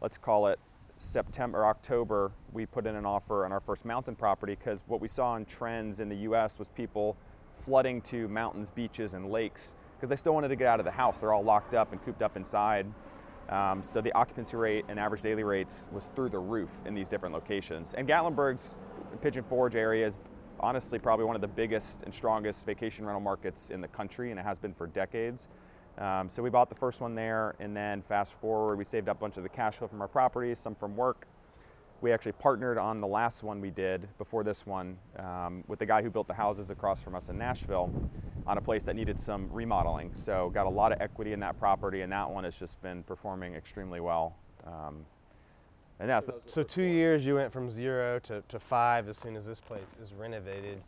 let's 0.00 0.18
call 0.18 0.48
it 0.48 0.58
September 0.96 1.66
October, 1.66 2.32
we 2.52 2.66
put 2.66 2.86
in 2.86 2.94
an 2.94 3.04
offer 3.04 3.44
on 3.44 3.52
our 3.52 3.60
first 3.60 3.84
mountain 3.84 4.14
property 4.14 4.54
because 4.54 4.82
what 4.86 5.00
we 5.00 5.08
saw 5.08 5.36
in 5.36 5.44
trends 5.44 6.00
in 6.00 6.08
the 6.08 6.16
U.S. 6.16 6.58
was 6.58 6.68
people 6.68 7.16
flooding 7.64 8.00
to 8.02 8.28
mountains, 8.28 8.70
beaches, 8.70 9.14
and 9.14 9.30
lakes 9.30 9.74
because 9.96 10.08
they 10.08 10.16
still 10.16 10.34
wanted 10.34 10.48
to 10.48 10.56
get 10.56 10.66
out 10.66 10.80
of 10.80 10.84
the 10.84 10.92
house. 10.92 11.18
They're 11.18 11.32
all 11.32 11.42
locked 11.42 11.74
up 11.74 11.92
and 11.92 12.04
cooped 12.04 12.22
up 12.22 12.36
inside. 12.36 12.86
Um, 13.48 13.82
so 13.82 14.00
the 14.00 14.12
occupancy 14.12 14.56
rate 14.56 14.84
and 14.88 14.98
average 14.98 15.20
daily 15.20 15.44
rates 15.44 15.88
was 15.92 16.08
through 16.14 16.30
the 16.30 16.38
roof 16.38 16.70
in 16.86 16.94
these 16.94 17.08
different 17.08 17.34
locations. 17.34 17.94
And 17.94 18.08
Gatlinburg's 18.08 18.74
Pigeon 19.20 19.44
Forge 19.44 19.76
area 19.76 20.06
is 20.06 20.18
honestly 20.60 20.98
probably 20.98 21.24
one 21.24 21.34
of 21.34 21.42
the 21.42 21.48
biggest 21.48 22.04
and 22.04 22.14
strongest 22.14 22.64
vacation 22.64 23.04
rental 23.04 23.20
markets 23.20 23.70
in 23.70 23.80
the 23.80 23.88
country, 23.88 24.30
and 24.30 24.40
it 24.40 24.44
has 24.44 24.58
been 24.58 24.72
for 24.72 24.86
decades. 24.86 25.48
Um, 25.98 26.28
so 26.28 26.42
we 26.42 26.50
bought 26.50 26.68
the 26.68 26.74
first 26.74 27.00
one 27.00 27.14
there, 27.14 27.54
and 27.60 27.76
then 27.76 28.02
fast 28.02 28.40
forward, 28.40 28.76
we 28.76 28.84
saved 28.84 29.08
up 29.08 29.18
a 29.18 29.20
bunch 29.20 29.36
of 29.36 29.42
the 29.42 29.48
cash 29.48 29.76
flow 29.76 29.86
from 29.86 30.00
our 30.00 30.08
properties, 30.08 30.58
some 30.58 30.74
from 30.74 30.96
work. 30.96 31.26
We 32.00 32.12
actually 32.12 32.32
partnered 32.32 32.76
on 32.76 33.00
the 33.00 33.06
last 33.06 33.42
one 33.42 33.60
we 33.60 33.70
did 33.70 34.08
before 34.18 34.44
this 34.44 34.66
one 34.66 34.98
um, 35.18 35.64
with 35.68 35.78
the 35.78 35.86
guy 35.86 36.02
who 36.02 36.10
built 36.10 36.26
the 36.26 36.34
houses 36.34 36.70
across 36.70 37.02
from 37.02 37.14
us 37.14 37.28
in 37.28 37.38
Nashville 37.38 37.92
on 38.46 38.58
a 38.58 38.60
place 38.60 38.82
that 38.82 38.94
needed 38.94 39.18
some 39.18 39.48
remodeling. 39.50 40.10
So 40.14 40.50
got 40.50 40.66
a 40.66 40.70
lot 40.70 40.92
of 40.92 41.00
equity 41.00 41.32
in 41.32 41.40
that 41.40 41.58
property, 41.58 42.02
and 42.02 42.12
that 42.12 42.28
one 42.28 42.44
has 42.44 42.56
just 42.56 42.82
been 42.82 43.02
performing 43.04 43.54
extremely 43.54 44.00
well. 44.00 44.36
Um, 44.66 45.06
and 46.00 46.10
that's 46.10 46.28
So 46.46 46.62
two 46.62 46.82
years 46.82 47.24
you 47.24 47.36
went 47.36 47.52
from 47.52 47.70
zero 47.70 48.18
to, 48.20 48.42
to 48.48 48.58
five 48.58 49.08
as 49.08 49.16
soon 49.16 49.36
as 49.36 49.46
this 49.46 49.60
place 49.60 49.94
is 50.02 50.12
renovated. 50.12 50.82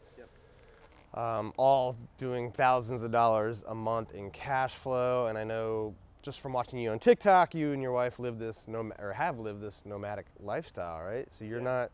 Um, 1.14 1.52
all 1.56 1.96
doing 2.18 2.50
thousands 2.52 3.02
of 3.02 3.10
dollars 3.10 3.64
a 3.68 3.74
month 3.74 4.12
in 4.12 4.30
cash 4.30 4.74
flow, 4.74 5.28
and 5.28 5.38
I 5.38 5.44
know 5.44 5.94
just 6.22 6.40
from 6.40 6.52
watching 6.52 6.78
you 6.78 6.90
on 6.90 6.98
TikTok, 6.98 7.54
you 7.54 7.72
and 7.72 7.80
your 7.80 7.92
wife 7.92 8.18
live 8.18 8.38
this 8.38 8.64
nom- 8.66 8.92
or 8.98 9.12
have 9.12 9.38
lived 9.38 9.62
this 9.62 9.82
nomadic 9.86 10.26
lifestyle, 10.40 11.00
right? 11.02 11.26
So 11.38 11.44
you're 11.44 11.58
Yeah. 11.58 11.64
not 11.64 11.90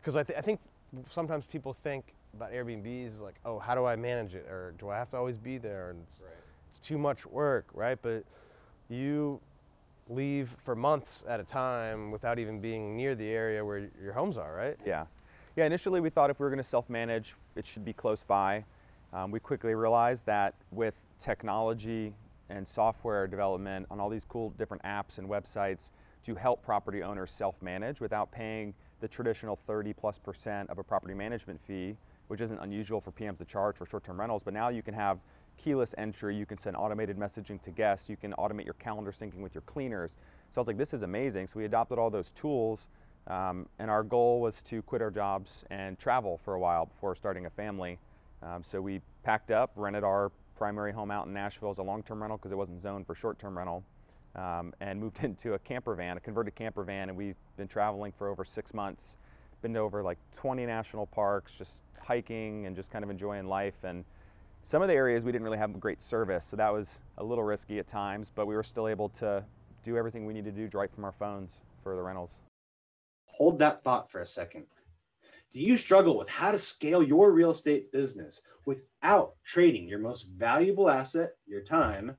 because 0.00 0.16
I, 0.16 0.22
th- 0.22 0.38
I 0.38 0.40
think 0.40 0.60
sometimes 1.08 1.44
people 1.44 1.74
think 1.74 2.14
about 2.32 2.52
Airbnbs 2.52 3.20
like, 3.20 3.34
oh, 3.44 3.58
how 3.58 3.74
do 3.74 3.84
I 3.84 3.96
manage 3.96 4.34
it, 4.34 4.46
or 4.48 4.72
do 4.78 4.88
I 4.88 4.96
have 4.96 5.10
to 5.10 5.16
always 5.18 5.36
be 5.36 5.58
there, 5.58 5.90
and 5.90 6.00
it's, 6.08 6.20
it's 6.70 6.78
too 6.78 6.96
much 6.96 7.26
work, 7.26 7.66
right? 7.74 7.98
But 8.00 8.24
you 8.88 9.40
leave 10.08 10.56
for 10.64 10.74
months 10.74 11.24
at 11.28 11.40
a 11.40 11.44
time 11.44 12.10
without 12.10 12.38
even 12.38 12.60
being 12.60 12.96
near 12.96 13.14
the 13.14 13.28
area 13.28 13.62
where 13.64 13.90
your 14.02 14.12
homes 14.14 14.38
are, 14.38 14.54
right? 14.54 14.76
Yeah. 14.86 15.04
Yeah, 15.56 15.66
initially 15.66 16.00
we 16.00 16.10
thought 16.10 16.30
if 16.30 16.38
we 16.38 16.44
were 16.44 16.50
going 16.50 16.58
to 16.58 16.64
self 16.64 16.88
manage, 16.88 17.34
it 17.56 17.66
should 17.66 17.84
be 17.84 17.92
close 17.92 18.22
by. 18.22 18.64
Um, 19.12 19.32
we 19.32 19.40
quickly 19.40 19.74
realized 19.74 20.26
that 20.26 20.54
with 20.70 20.94
technology 21.18 22.14
and 22.48 22.66
software 22.66 23.26
development 23.26 23.86
on 23.90 23.98
all 23.98 24.08
these 24.08 24.24
cool 24.24 24.50
different 24.50 24.82
apps 24.84 25.18
and 25.18 25.28
websites 25.28 25.90
to 26.24 26.36
help 26.36 26.62
property 26.62 27.02
owners 27.02 27.32
self 27.32 27.60
manage 27.62 28.00
without 28.00 28.30
paying 28.30 28.74
the 29.00 29.08
traditional 29.08 29.56
30 29.56 29.92
plus 29.92 30.18
percent 30.18 30.70
of 30.70 30.78
a 30.78 30.84
property 30.84 31.14
management 31.14 31.60
fee, 31.60 31.96
which 32.28 32.40
isn't 32.40 32.58
unusual 32.60 33.00
for 33.00 33.10
PMs 33.10 33.38
to 33.38 33.44
charge 33.44 33.76
for 33.76 33.86
short 33.86 34.04
term 34.04 34.20
rentals. 34.20 34.44
But 34.44 34.54
now 34.54 34.68
you 34.68 34.82
can 34.82 34.94
have 34.94 35.18
keyless 35.58 35.96
entry, 35.98 36.36
you 36.36 36.46
can 36.46 36.58
send 36.58 36.76
automated 36.76 37.18
messaging 37.18 37.60
to 37.62 37.72
guests, 37.72 38.08
you 38.08 38.16
can 38.16 38.32
automate 38.34 38.66
your 38.66 38.74
calendar 38.74 39.10
syncing 39.10 39.40
with 39.40 39.54
your 39.54 39.62
cleaners. 39.62 40.16
So 40.52 40.58
I 40.58 40.60
was 40.60 40.68
like, 40.68 40.78
this 40.78 40.94
is 40.94 41.02
amazing. 41.02 41.48
So 41.48 41.58
we 41.58 41.64
adopted 41.64 41.98
all 41.98 42.08
those 42.08 42.30
tools. 42.30 42.86
Um, 43.30 43.66
and 43.78 43.88
our 43.88 44.02
goal 44.02 44.40
was 44.40 44.60
to 44.64 44.82
quit 44.82 45.00
our 45.00 45.10
jobs 45.10 45.64
and 45.70 45.96
travel 45.98 46.36
for 46.38 46.54
a 46.54 46.58
while 46.58 46.86
before 46.86 47.14
starting 47.14 47.46
a 47.46 47.50
family. 47.50 47.98
Um, 48.42 48.62
so 48.62 48.80
we 48.80 49.00
packed 49.22 49.52
up, 49.52 49.70
rented 49.76 50.02
our 50.02 50.32
primary 50.56 50.92
home 50.92 51.12
out 51.12 51.26
in 51.26 51.32
Nashville 51.32 51.70
as 51.70 51.78
a 51.78 51.82
long-term 51.82 52.20
rental 52.20 52.38
because 52.38 52.50
it 52.50 52.56
wasn't 52.56 52.80
zoned 52.80 53.06
for 53.06 53.14
short-term 53.14 53.56
rental, 53.56 53.84
um, 54.34 54.74
and 54.80 54.98
moved 54.98 55.20
into 55.24 55.54
a 55.54 55.58
camper 55.60 55.94
van, 55.94 56.16
a 56.16 56.20
converted 56.20 56.56
camper 56.56 56.82
van, 56.82 57.08
and 57.08 57.16
we've 57.16 57.36
been 57.56 57.68
traveling 57.68 58.12
for 58.12 58.28
over 58.28 58.44
six 58.44 58.74
months. 58.74 59.16
Been 59.62 59.74
to 59.74 59.80
over 59.80 60.02
like 60.02 60.18
20 60.34 60.66
national 60.66 61.06
parks, 61.06 61.54
just 61.54 61.82
hiking 62.00 62.66
and 62.66 62.74
just 62.74 62.90
kind 62.90 63.04
of 63.04 63.10
enjoying 63.10 63.46
life. 63.46 63.84
And 63.84 64.04
some 64.62 64.82
of 64.82 64.88
the 64.88 64.94
areas 64.94 65.24
we 65.24 65.30
didn't 65.30 65.44
really 65.44 65.58
have 65.58 65.78
great 65.78 66.02
service, 66.02 66.44
so 66.44 66.56
that 66.56 66.72
was 66.72 66.98
a 67.18 67.24
little 67.24 67.44
risky 67.44 67.78
at 67.78 67.86
times, 67.86 68.32
but 68.34 68.46
we 68.46 68.56
were 68.56 68.64
still 68.64 68.88
able 68.88 69.08
to 69.10 69.44
do 69.84 69.96
everything 69.96 70.26
we 70.26 70.32
needed 70.32 70.56
to 70.56 70.66
do 70.66 70.76
right 70.78 70.90
from 70.92 71.04
our 71.04 71.12
phones 71.12 71.60
for 71.84 71.94
the 71.94 72.02
rentals. 72.02 72.40
Hold 73.40 73.60
that 73.60 73.82
thought 73.82 74.10
for 74.10 74.20
a 74.20 74.26
second. 74.26 74.66
Do 75.50 75.62
you 75.62 75.78
struggle 75.78 76.18
with 76.18 76.28
how 76.28 76.50
to 76.50 76.58
scale 76.58 77.02
your 77.02 77.32
real 77.32 77.52
estate 77.52 77.90
business 77.90 78.42
without 78.66 79.32
trading 79.42 79.88
your 79.88 79.98
most 79.98 80.24
valuable 80.24 80.90
asset, 80.90 81.30
your 81.46 81.62
time, 81.62 82.18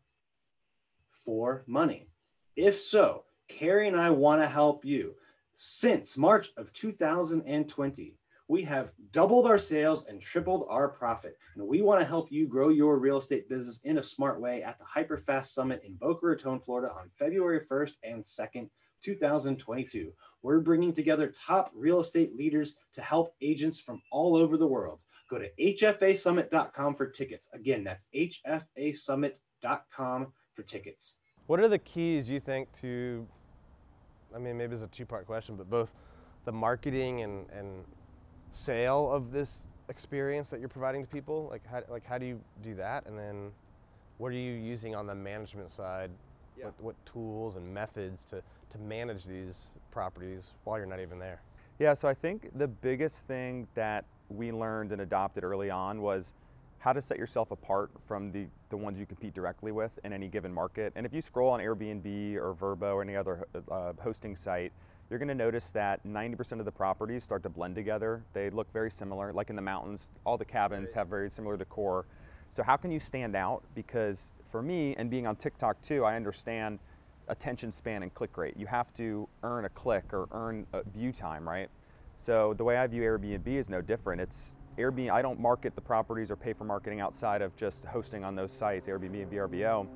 for 1.11 1.63
money? 1.67 2.09
If 2.55 2.75
so, 2.75 3.25
Carrie 3.47 3.87
and 3.87 3.95
I 3.95 4.09
want 4.09 4.41
to 4.41 4.47
help 4.47 4.83
you. 4.83 5.13
Since 5.53 6.17
March 6.17 6.49
of 6.57 6.73
2020, 6.73 8.17
we 8.47 8.63
have 8.63 8.91
doubled 9.11 9.45
our 9.45 9.59
sales 9.59 10.07
and 10.07 10.19
tripled 10.19 10.65
our 10.71 10.89
profit. 10.89 11.37
And 11.53 11.67
we 11.67 11.83
want 11.83 11.99
to 11.99 12.07
help 12.07 12.31
you 12.31 12.47
grow 12.47 12.69
your 12.69 12.97
real 12.97 13.19
estate 13.19 13.47
business 13.47 13.79
in 13.83 13.99
a 13.99 14.03
smart 14.03 14.41
way 14.41 14.63
at 14.63 14.79
the 14.79 14.85
Hyperfast 14.85 15.53
Summit 15.53 15.83
in 15.85 15.93
Boca 15.93 16.25
Raton, 16.25 16.59
Florida 16.61 16.91
on 16.91 17.11
February 17.19 17.59
1st 17.59 17.93
and 18.03 18.23
2nd, 18.23 18.71
2022. 19.03 20.11
We're 20.43 20.59
bringing 20.59 20.93
together 20.93 21.31
top 21.45 21.71
real 21.75 21.99
estate 21.99 22.35
leaders 22.35 22.77
to 22.93 23.01
help 23.01 23.35
agents 23.41 23.79
from 23.79 24.01
all 24.11 24.35
over 24.35 24.57
the 24.57 24.67
world. 24.67 25.01
Go 25.29 25.37
to 25.37 25.49
hfasummit.com 25.59 26.95
for 26.95 27.07
tickets. 27.07 27.49
Again, 27.53 27.83
that's 27.83 28.07
hfasummit.com 28.13 30.33
for 30.53 30.63
tickets. 30.63 31.17
What 31.47 31.59
are 31.59 31.67
the 31.67 31.79
keys 31.79 32.29
you 32.29 32.39
think 32.39 32.71
to, 32.81 33.27
I 34.35 34.39
mean, 34.39 34.57
maybe 34.57 34.73
it's 34.73 34.83
a 34.83 34.87
two 34.87 35.05
part 35.05 35.25
question, 35.25 35.55
but 35.55 35.69
both 35.69 35.93
the 36.45 36.51
marketing 36.51 37.21
and, 37.21 37.49
and 37.51 37.83
sale 38.51 39.11
of 39.11 39.31
this 39.31 39.63
experience 39.89 40.49
that 40.49 40.59
you're 40.59 40.69
providing 40.69 41.03
to 41.03 41.07
people? 41.07 41.47
Like 41.49 41.65
how, 41.65 41.83
like 41.89 42.05
how 42.05 42.17
do 42.17 42.25
you 42.25 42.39
do 42.63 42.75
that? 42.75 43.05
And 43.05 43.17
then 43.17 43.51
what 44.17 44.29
are 44.29 44.35
you 44.35 44.53
using 44.53 44.95
on 44.95 45.07
the 45.07 45.15
management 45.15 45.71
side? 45.71 46.11
Yeah. 46.57 46.65
What, 46.65 46.81
what 46.81 47.05
tools 47.05 47.55
and 47.55 47.73
methods 47.73 48.23
to, 48.31 48.43
to 48.71 48.77
manage 48.77 49.25
these 49.25 49.69
properties 49.91 50.51
while 50.63 50.77
you're 50.77 50.87
not 50.87 50.99
even 50.99 51.19
there? 51.19 51.41
Yeah, 51.79 51.93
so 51.93 52.07
I 52.07 52.13
think 52.13 52.49
the 52.57 52.67
biggest 52.67 53.27
thing 53.27 53.67
that 53.75 54.05
we 54.29 54.51
learned 54.51 54.91
and 54.91 55.01
adopted 55.01 55.43
early 55.43 55.69
on 55.69 56.01
was 56.01 56.33
how 56.79 56.93
to 56.93 57.01
set 57.01 57.17
yourself 57.17 57.51
apart 57.51 57.91
from 58.07 58.31
the, 58.31 58.47
the 58.69 58.77
ones 58.77 58.99
you 58.99 59.05
compete 59.05 59.33
directly 59.33 59.71
with 59.71 59.91
in 60.03 60.13
any 60.13 60.27
given 60.27 60.53
market. 60.53 60.91
And 60.95 61.05
if 61.05 61.13
you 61.13 61.21
scroll 61.21 61.51
on 61.51 61.59
Airbnb 61.59 62.35
or 62.35 62.55
VRBO 62.55 62.95
or 62.95 63.01
any 63.03 63.15
other 63.15 63.47
uh, 63.69 63.93
hosting 64.01 64.35
site, 64.35 64.71
you're 65.09 65.19
going 65.19 65.27
to 65.27 65.35
notice 65.35 65.69
that 65.71 66.03
90% 66.07 66.59
of 66.59 66.65
the 66.65 66.71
properties 66.71 67.23
start 67.23 67.43
to 67.43 67.49
blend 67.49 67.75
together. 67.75 68.23
They 68.33 68.49
look 68.49 68.71
very 68.71 68.89
similar, 68.89 69.33
like 69.33 69.49
in 69.49 69.55
the 69.55 69.61
mountains, 69.61 70.09
all 70.25 70.37
the 70.37 70.45
cabins 70.45 70.93
have 70.93 71.07
very 71.07 71.29
similar 71.29 71.57
decor. 71.57 72.05
So, 72.49 72.63
how 72.63 72.77
can 72.77 72.91
you 72.91 72.99
stand 72.99 73.35
out? 73.35 73.63
Because 73.75 74.31
for 74.49 74.61
me, 74.61 74.95
and 74.97 75.09
being 75.09 75.27
on 75.27 75.35
TikTok 75.35 75.81
too, 75.81 76.03
I 76.05 76.15
understand 76.15 76.79
attention 77.27 77.71
span 77.71 78.03
and 78.03 78.13
click 78.13 78.37
rate. 78.37 78.55
You 78.57 78.67
have 78.67 78.93
to 78.95 79.27
earn 79.43 79.65
a 79.65 79.69
click 79.69 80.13
or 80.13 80.27
earn 80.31 80.65
view 80.93 81.11
time, 81.11 81.47
right? 81.47 81.69
So, 82.15 82.53
the 82.53 82.63
way 82.63 82.77
I 82.77 82.85
view 82.87 83.01
Airbnb 83.01 83.47
is 83.47 83.69
no 83.69 83.81
different. 83.81 84.21
It's 84.21 84.55
Airbnb, 84.77 85.11
I 85.11 85.21
don't 85.21 85.39
market 85.39 85.75
the 85.75 85.81
properties 85.81 86.31
or 86.31 86.35
pay 86.35 86.53
for 86.53 86.63
marketing 86.63 86.99
outside 86.99 87.41
of 87.41 87.55
just 87.55 87.85
hosting 87.85 88.23
on 88.23 88.35
those 88.35 88.51
sites, 88.51 88.87
Airbnb 88.87 89.23
and 89.23 89.31
VRBO. 89.31 89.87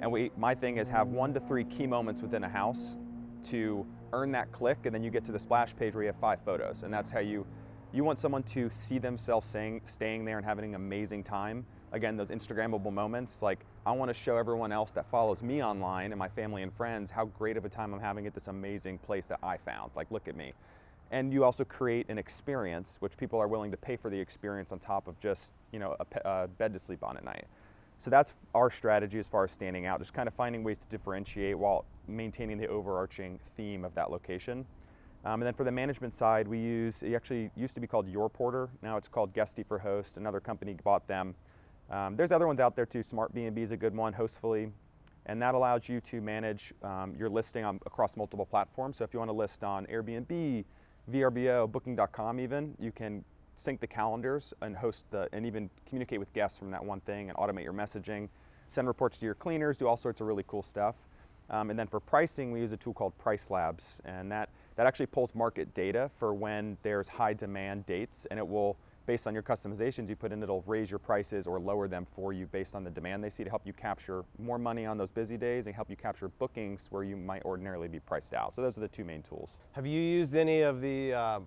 And 0.00 0.10
we, 0.10 0.30
my 0.36 0.54
thing 0.54 0.78
is 0.78 0.88
have 0.90 1.08
one 1.08 1.34
to 1.34 1.40
three 1.40 1.64
key 1.64 1.86
moments 1.86 2.22
within 2.22 2.44
a 2.44 2.48
house 2.48 2.96
to 3.44 3.86
earn 4.12 4.32
that 4.32 4.52
click, 4.52 4.78
and 4.84 4.94
then 4.94 5.02
you 5.02 5.10
get 5.10 5.24
to 5.24 5.32
the 5.32 5.38
splash 5.38 5.74
page 5.76 5.94
where 5.94 6.04
you 6.04 6.08
have 6.08 6.20
five 6.20 6.40
photos, 6.44 6.82
and 6.82 6.92
that's 6.92 7.10
how 7.10 7.20
you 7.20 7.46
you 7.92 8.04
want 8.04 8.18
someone 8.18 8.42
to 8.42 8.68
see 8.68 8.98
themselves 8.98 9.48
staying, 9.48 9.80
staying 9.84 10.24
there 10.24 10.36
and 10.36 10.44
having 10.44 10.74
an 10.74 10.74
amazing 10.74 11.24
time. 11.24 11.64
Again, 11.92 12.16
those 12.16 12.28
Instagrammable 12.28 12.92
moments. 12.92 13.42
Like 13.42 13.60
I 13.86 13.92
want 13.92 14.08
to 14.10 14.14
show 14.14 14.36
everyone 14.36 14.72
else 14.72 14.90
that 14.92 15.10
follows 15.10 15.42
me 15.42 15.62
online 15.62 16.12
and 16.12 16.18
my 16.18 16.28
family 16.28 16.62
and 16.62 16.72
friends 16.72 17.10
how 17.10 17.26
great 17.26 17.56
of 17.56 17.64
a 17.64 17.68
time 17.68 17.94
I'm 17.94 18.00
having 18.00 18.26
at 18.26 18.34
this 18.34 18.48
amazing 18.48 18.98
place 18.98 19.26
that 19.26 19.38
I 19.42 19.56
found. 19.56 19.92
Like 19.96 20.10
look 20.10 20.28
at 20.28 20.36
me. 20.36 20.52
And 21.10 21.32
you 21.32 21.42
also 21.42 21.64
create 21.64 22.10
an 22.10 22.18
experience, 22.18 22.98
which 23.00 23.16
people 23.16 23.40
are 23.40 23.48
willing 23.48 23.70
to 23.70 23.78
pay 23.78 23.96
for 23.96 24.10
the 24.10 24.20
experience 24.20 24.72
on 24.72 24.78
top 24.78 25.08
of 25.08 25.18
just 25.20 25.52
you 25.72 25.78
know 25.78 25.96
a, 25.98 26.28
a 26.28 26.48
bed 26.48 26.72
to 26.74 26.78
sleep 26.78 27.02
on 27.02 27.16
at 27.16 27.24
night. 27.24 27.46
So 27.98 28.10
that's 28.10 28.34
our 28.54 28.70
strategy 28.70 29.18
as 29.18 29.28
far 29.28 29.44
as 29.44 29.50
standing 29.50 29.86
out, 29.86 29.98
just 29.98 30.14
kind 30.14 30.28
of 30.28 30.34
finding 30.34 30.62
ways 30.62 30.78
to 30.78 30.86
differentiate 30.86 31.58
while 31.58 31.84
maintaining 32.06 32.58
the 32.58 32.68
overarching 32.68 33.40
theme 33.56 33.84
of 33.84 33.94
that 33.96 34.10
location. 34.10 34.64
Um, 35.24 35.42
and 35.42 35.42
then 35.42 35.54
for 35.54 35.64
the 35.64 35.72
management 35.72 36.14
side, 36.14 36.46
we 36.46 36.58
use, 36.58 37.02
it 37.02 37.12
actually 37.14 37.50
used 37.56 37.74
to 37.74 37.80
be 37.80 37.88
called 37.88 38.08
Your 38.08 38.30
Porter. 38.30 38.68
Now 38.82 38.96
it's 38.96 39.08
called 39.08 39.34
Guesty 39.34 39.64
for 39.64 39.80
Host. 39.80 40.16
Another 40.16 40.38
company 40.38 40.76
bought 40.84 41.08
them. 41.08 41.34
Um, 41.90 42.16
there's 42.16 42.32
other 42.32 42.46
ones 42.46 42.60
out 42.60 42.76
there 42.76 42.86
too. 42.86 43.00
Smartbnb 43.00 43.58
is 43.58 43.72
a 43.72 43.76
good 43.76 43.94
one, 43.94 44.12
Hostfully. 44.12 44.70
And 45.26 45.42
that 45.42 45.54
allows 45.54 45.88
you 45.88 46.00
to 46.02 46.20
manage 46.20 46.72
um, 46.82 47.14
your 47.18 47.28
listing 47.28 47.64
on, 47.64 47.78
across 47.84 48.16
multiple 48.16 48.46
platforms. 48.46 48.96
So 48.96 49.04
if 49.04 49.12
you 49.12 49.18
want 49.18 49.28
to 49.28 49.36
list 49.36 49.62
on 49.62 49.86
Airbnb, 49.86 50.64
VRBO, 51.12 51.70
Booking.com 51.70 52.40
even, 52.40 52.74
you 52.78 52.92
can 52.92 53.24
sync 53.54 53.80
the 53.80 53.86
calendars 53.86 54.54
and 54.62 54.76
host 54.76 55.04
the, 55.10 55.28
and 55.32 55.44
even 55.44 55.68
communicate 55.86 56.18
with 56.20 56.32
guests 56.32 56.58
from 56.58 56.70
that 56.70 56.84
one 56.84 57.00
thing 57.00 57.28
and 57.28 57.36
automate 57.38 57.64
your 57.64 57.72
messaging, 57.72 58.28
send 58.68 58.86
reports 58.86 59.18
to 59.18 59.26
your 59.26 59.34
cleaners, 59.34 59.76
do 59.76 59.86
all 59.86 59.96
sorts 59.96 60.20
of 60.20 60.26
really 60.26 60.44
cool 60.46 60.62
stuff. 60.62 60.94
Um, 61.50 61.70
and 61.70 61.78
then 61.78 61.86
for 61.86 61.98
pricing, 61.98 62.52
we 62.52 62.60
use 62.60 62.72
a 62.72 62.76
tool 62.76 62.92
called 62.92 63.16
Price 63.18 63.50
Labs, 63.50 64.02
and 64.04 64.30
that, 64.30 64.50
that 64.76 64.86
actually 64.86 65.06
pulls 65.06 65.34
market 65.34 65.72
data 65.74 66.10
for 66.18 66.34
when 66.34 66.76
there's 66.82 67.08
high 67.08 67.32
demand 67.32 67.86
dates, 67.86 68.26
and 68.30 68.38
it 68.38 68.46
will, 68.46 68.76
based 69.08 69.26
on 69.26 69.32
your 69.32 69.42
customizations 69.42 70.10
you 70.10 70.14
put 70.14 70.32
in, 70.32 70.42
it'll 70.42 70.62
raise 70.66 70.90
your 70.90 70.98
prices 70.98 71.46
or 71.46 71.58
lower 71.58 71.88
them 71.88 72.06
for 72.14 72.34
you 72.34 72.44
based 72.46 72.74
on 72.74 72.84
the 72.84 72.90
demand 72.90 73.24
they 73.24 73.30
see 73.30 73.42
to 73.42 73.48
help 73.48 73.62
you 73.64 73.72
capture 73.72 74.22
more 74.38 74.58
money 74.58 74.84
on 74.84 74.98
those 74.98 75.08
busy 75.08 75.38
days 75.38 75.64
and 75.64 75.74
help 75.74 75.88
you 75.88 75.96
capture 75.96 76.28
bookings 76.28 76.88
where 76.90 77.04
you 77.04 77.16
might 77.16 77.42
ordinarily 77.46 77.88
be 77.88 77.98
priced 77.98 78.34
out. 78.34 78.52
So 78.52 78.60
those 78.60 78.76
are 78.76 78.80
the 78.80 78.88
two 78.88 79.06
main 79.06 79.22
tools. 79.22 79.56
Have 79.72 79.86
you 79.86 79.98
used 79.98 80.36
any 80.36 80.60
of 80.60 80.82
the 80.82 81.14
uh, 81.14 81.40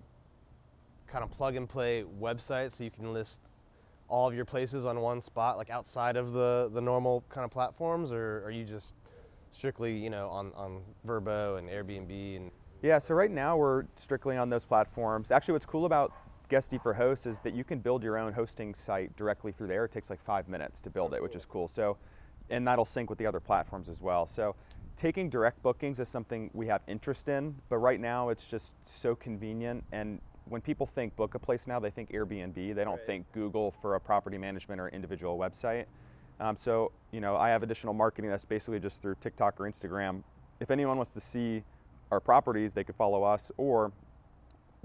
kind 1.06 1.22
of 1.22 1.30
plug 1.30 1.54
and 1.54 1.68
play 1.68 2.04
websites 2.20 2.78
so 2.78 2.82
you 2.82 2.90
can 2.90 3.12
list 3.12 3.38
all 4.08 4.28
of 4.28 4.34
your 4.34 4.44
places 4.44 4.84
on 4.84 5.00
one 5.00 5.20
spot, 5.20 5.56
like 5.56 5.70
outside 5.70 6.16
of 6.16 6.32
the, 6.32 6.68
the 6.74 6.80
normal 6.80 7.22
kind 7.28 7.44
of 7.44 7.52
platforms, 7.52 8.10
or 8.10 8.42
are 8.44 8.50
you 8.50 8.64
just 8.64 8.96
strictly, 9.52 9.96
you 9.96 10.10
know, 10.10 10.28
on, 10.30 10.52
on 10.56 10.80
VRBO 11.06 11.60
and 11.60 11.68
Airbnb 11.68 12.36
and 12.38 12.50
Yeah, 12.82 12.98
so 12.98 13.14
right 13.14 13.30
now 13.30 13.56
we're 13.56 13.84
strictly 13.94 14.36
on 14.36 14.50
those 14.50 14.66
platforms. 14.66 15.30
Actually, 15.30 15.52
what's 15.52 15.66
cool 15.66 15.86
about 15.86 16.12
Guesty 16.52 16.76
for 16.76 16.92
Hosts 16.92 17.24
is 17.24 17.38
that 17.38 17.54
you 17.54 17.64
can 17.64 17.78
build 17.78 18.04
your 18.04 18.18
own 18.18 18.34
hosting 18.34 18.74
site 18.74 19.16
directly 19.16 19.52
through 19.52 19.68
there. 19.68 19.86
It 19.86 19.90
takes 19.90 20.10
like 20.10 20.20
five 20.20 20.50
minutes 20.50 20.82
to 20.82 20.90
build 20.90 21.14
it, 21.14 21.22
which 21.22 21.34
is 21.34 21.46
cool. 21.46 21.66
So, 21.66 21.96
and 22.50 22.68
that'll 22.68 22.84
sync 22.84 23.08
with 23.08 23.18
the 23.18 23.24
other 23.24 23.40
platforms 23.40 23.88
as 23.88 24.02
well. 24.02 24.26
So, 24.26 24.54
taking 24.94 25.30
direct 25.30 25.62
bookings 25.62 25.98
is 25.98 26.10
something 26.10 26.50
we 26.52 26.66
have 26.66 26.82
interest 26.86 27.30
in, 27.30 27.54
but 27.70 27.78
right 27.78 27.98
now 27.98 28.28
it's 28.28 28.46
just 28.46 28.76
so 28.86 29.14
convenient. 29.14 29.82
And 29.92 30.20
when 30.44 30.60
people 30.60 30.84
think 30.84 31.16
book 31.16 31.34
a 31.34 31.38
place 31.38 31.66
now, 31.66 31.80
they 31.80 31.88
think 31.88 32.12
Airbnb. 32.12 32.54
They 32.54 32.84
don't 32.84 32.98
Right. 32.98 33.06
think 33.06 33.32
Google 33.32 33.70
for 33.70 33.94
a 33.94 34.00
property 34.00 34.36
management 34.36 34.78
or 34.78 34.90
individual 34.90 35.38
website. 35.38 35.86
Um, 36.38 36.54
so, 36.54 36.92
you 37.12 37.22
know, 37.22 37.34
I 37.34 37.48
have 37.48 37.62
additional 37.62 37.94
marketing 37.94 38.30
that's 38.30 38.44
basically 38.44 38.78
just 38.78 39.00
through 39.00 39.14
TikTok 39.20 39.58
or 39.58 39.64
Instagram. 39.64 40.22
If 40.60 40.70
anyone 40.70 40.98
wants 40.98 41.12
to 41.12 41.20
see 41.22 41.64
our 42.10 42.20
properties, 42.20 42.74
they 42.74 42.84
could 42.84 42.96
follow 42.96 43.22
us 43.22 43.50
or 43.56 43.90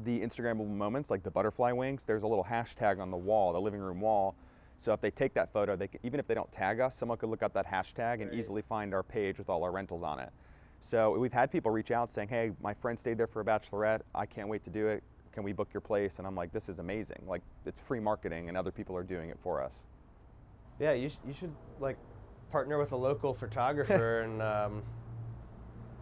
the 0.03 0.19
Instagrammable 0.21 0.69
moments, 0.69 1.09
like 1.09 1.23
the 1.23 1.31
butterfly 1.31 1.71
wings. 1.71 2.05
There's 2.05 2.23
a 2.23 2.27
little 2.27 2.43
hashtag 2.43 2.99
on 2.99 3.09
the 3.11 3.17
wall, 3.17 3.53
the 3.53 3.61
living 3.61 3.79
room 3.79 3.99
wall. 3.99 4.35
So 4.77 4.93
if 4.93 5.01
they 5.01 5.09
take 5.09 5.33
that 5.33 5.51
photo, 5.51 5.75
they 5.75 5.87
can, 5.87 5.99
even 6.03 6.19
if 6.19 6.27
they 6.27 6.35
don't 6.35 6.51
tag 6.51 6.79
us, 6.79 6.95
someone 6.95 7.17
could 7.17 7.29
look 7.29 7.41
up 7.41 7.53
that 7.53 7.65
hashtag 7.65 8.21
and 8.21 8.29
Right. 8.29 8.33
easily 8.39 8.61
find 8.61 8.93
our 8.93 9.01
page 9.01 9.39
with 9.39 9.49
all 9.49 9.63
our 9.63 9.71
rentals 9.71 10.03
on 10.03 10.19
it. 10.19 10.29
So 10.81 11.17
we've 11.17 11.33
had 11.33 11.49
people 11.49 11.71
reach 11.71 11.89
out 11.89 12.11
saying, 12.11 12.27
"Hey, 12.29 12.51
my 12.61 12.75
friend 12.75 12.99
stayed 12.99 13.17
there 13.17 13.25
for 13.25 13.41
a 13.41 13.45
bachelorette. 13.45 14.01
I 14.13 14.27
can't 14.27 14.47
wait 14.47 14.63
to 14.65 14.69
do 14.69 14.87
it. 14.87 15.03
Can 15.31 15.43
we 15.43 15.51
book 15.51 15.69
your 15.73 15.81
place?" 15.81 16.19
And 16.19 16.27
I'm 16.27 16.35
like, 16.35 16.51
"This 16.51 16.69
is 16.69 16.77
amazing. 16.77 17.23
Like 17.25 17.41
it's 17.65 17.81
free 17.81 17.99
marketing, 17.99 18.49
and 18.49 18.55
other 18.57 18.71
people 18.71 18.95
are 18.95 19.03
doing 19.03 19.31
it 19.31 19.39
for 19.39 19.63
us." 19.63 19.81
Yeah, 20.79 20.91
you, 20.91 21.09
sh- 21.09 21.17
you 21.25 21.33
should 21.33 21.53
like 21.79 21.97
partner 22.51 22.77
with 22.77 22.91
a 22.91 22.95
local 22.95 23.33
photographer 23.33 24.19
and 24.25 24.43
um, 24.43 24.83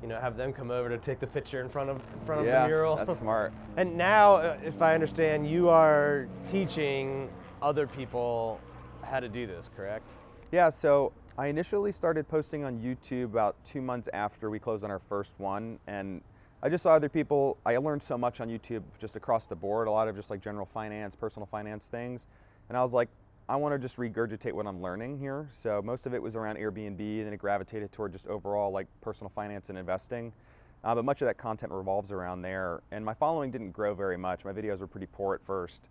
you 0.01 0.07
know 0.07 0.19
have 0.19 0.37
them 0.37 0.53
come 0.53 0.71
over 0.71 0.89
to 0.89 0.97
take 0.97 1.19
the 1.19 1.27
picture 1.27 1.61
in 1.61 1.69
front 1.69 1.89
of 1.89 1.97
in 1.97 2.25
front 2.25 2.41
of 2.41 2.47
the 2.47 2.67
mural. 2.67 2.95
that's 2.95 3.17
smart. 3.19 3.53
and 3.77 3.97
now, 3.97 4.35
uh, 4.35 4.57
if 4.63 4.81
I 4.81 4.93
understand, 4.93 5.49
you 5.49 5.69
are 5.69 6.27
teaching 6.51 7.29
other 7.61 7.87
people 7.87 8.59
how 9.03 9.19
to 9.19 9.29
do 9.29 9.47
this, 9.47 9.69
correct? 9.75 10.03
Yeah, 10.51 10.69
so 10.69 11.11
I 11.37 11.47
initially 11.47 11.91
started 11.91 12.27
posting 12.27 12.63
on 12.63 12.79
YouTube 12.79 13.25
about 13.25 13.55
two 13.65 13.81
months 13.81 14.09
after 14.13 14.49
we 14.49 14.59
closed 14.59 14.83
on 14.83 14.91
our 14.91 14.99
first 14.99 15.35
one, 15.37 15.79
and 15.87 16.21
I 16.63 16.69
just 16.69 16.83
saw 16.83 16.93
other 16.93 17.09
people. 17.09 17.57
I 17.65 17.77
learned 17.77 18.01
so 18.01 18.17
much 18.17 18.41
on 18.41 18.49
YouTube 18.49 18.83
just 18.99 19.15
across 19.15 19.45
the 19.45 19.55
board, 19.55 19.87
a 19.87 19.91
lot 19.91 20.07
of 20.07 20.15
just 20.15 20.29
like 20.29 20.41
general 20.41 20.65
finance, 20.65 21.15
personal 21.15 21.45
finance 21.45 21.87
things, 21.87 22.27
and 22.69 22.77
I 22.77 22.81
was 22.81 22.93
like, 22.93 23.09
I 23.47 23.55
want 23.57 23.75
to 23.75 23.79
just 23.79 23.97
regurgitate 23.97 24.53
what 24.53 24.65
I'm 24.65 24.81
learning 24.81 25.19
here. 25.19 25.47
So 25.51 25.79
most 25.83 26.07
of 26.07 26.15
it 26.15 26.21
was 26.21 26.35
around 26.35 26.57
Airbnb, 26.57 26.99
and 26.99 27.27
then 27.27 27.33
it 27.33 27.37
gravitated 27.37 27.91
toward 27.91 28.11
just 28.11 28.25
overall 28.25 28.71
like 28.71 28.87
personal 29.01 29.29
finance 29.29 29.69
and 29.69 29.77
investing. 29.77 30.33
Uh, 30.83 30.95
but 30.95 31.05
much 31.05 31.21
of 31.21 31.27
that 31.27 31.37
content 31.37 31.71
revolves 31.71 32.11
around 32.11 32.41
there, 32.41 32.81
and 32.91 33.05
my 33.05 33.13
following 33.13 33.51
didn't 33.51 33.71
grow 33.71 33.93
very 33.93 34.17
much. 34.17 34.45
My 34.45 34.51
videos 34.51 34.79
were 34.79 34.87
pretty 34.87 35.07
poor 35.11 35.35
at 35.35 35.41
first. 35.43 35.83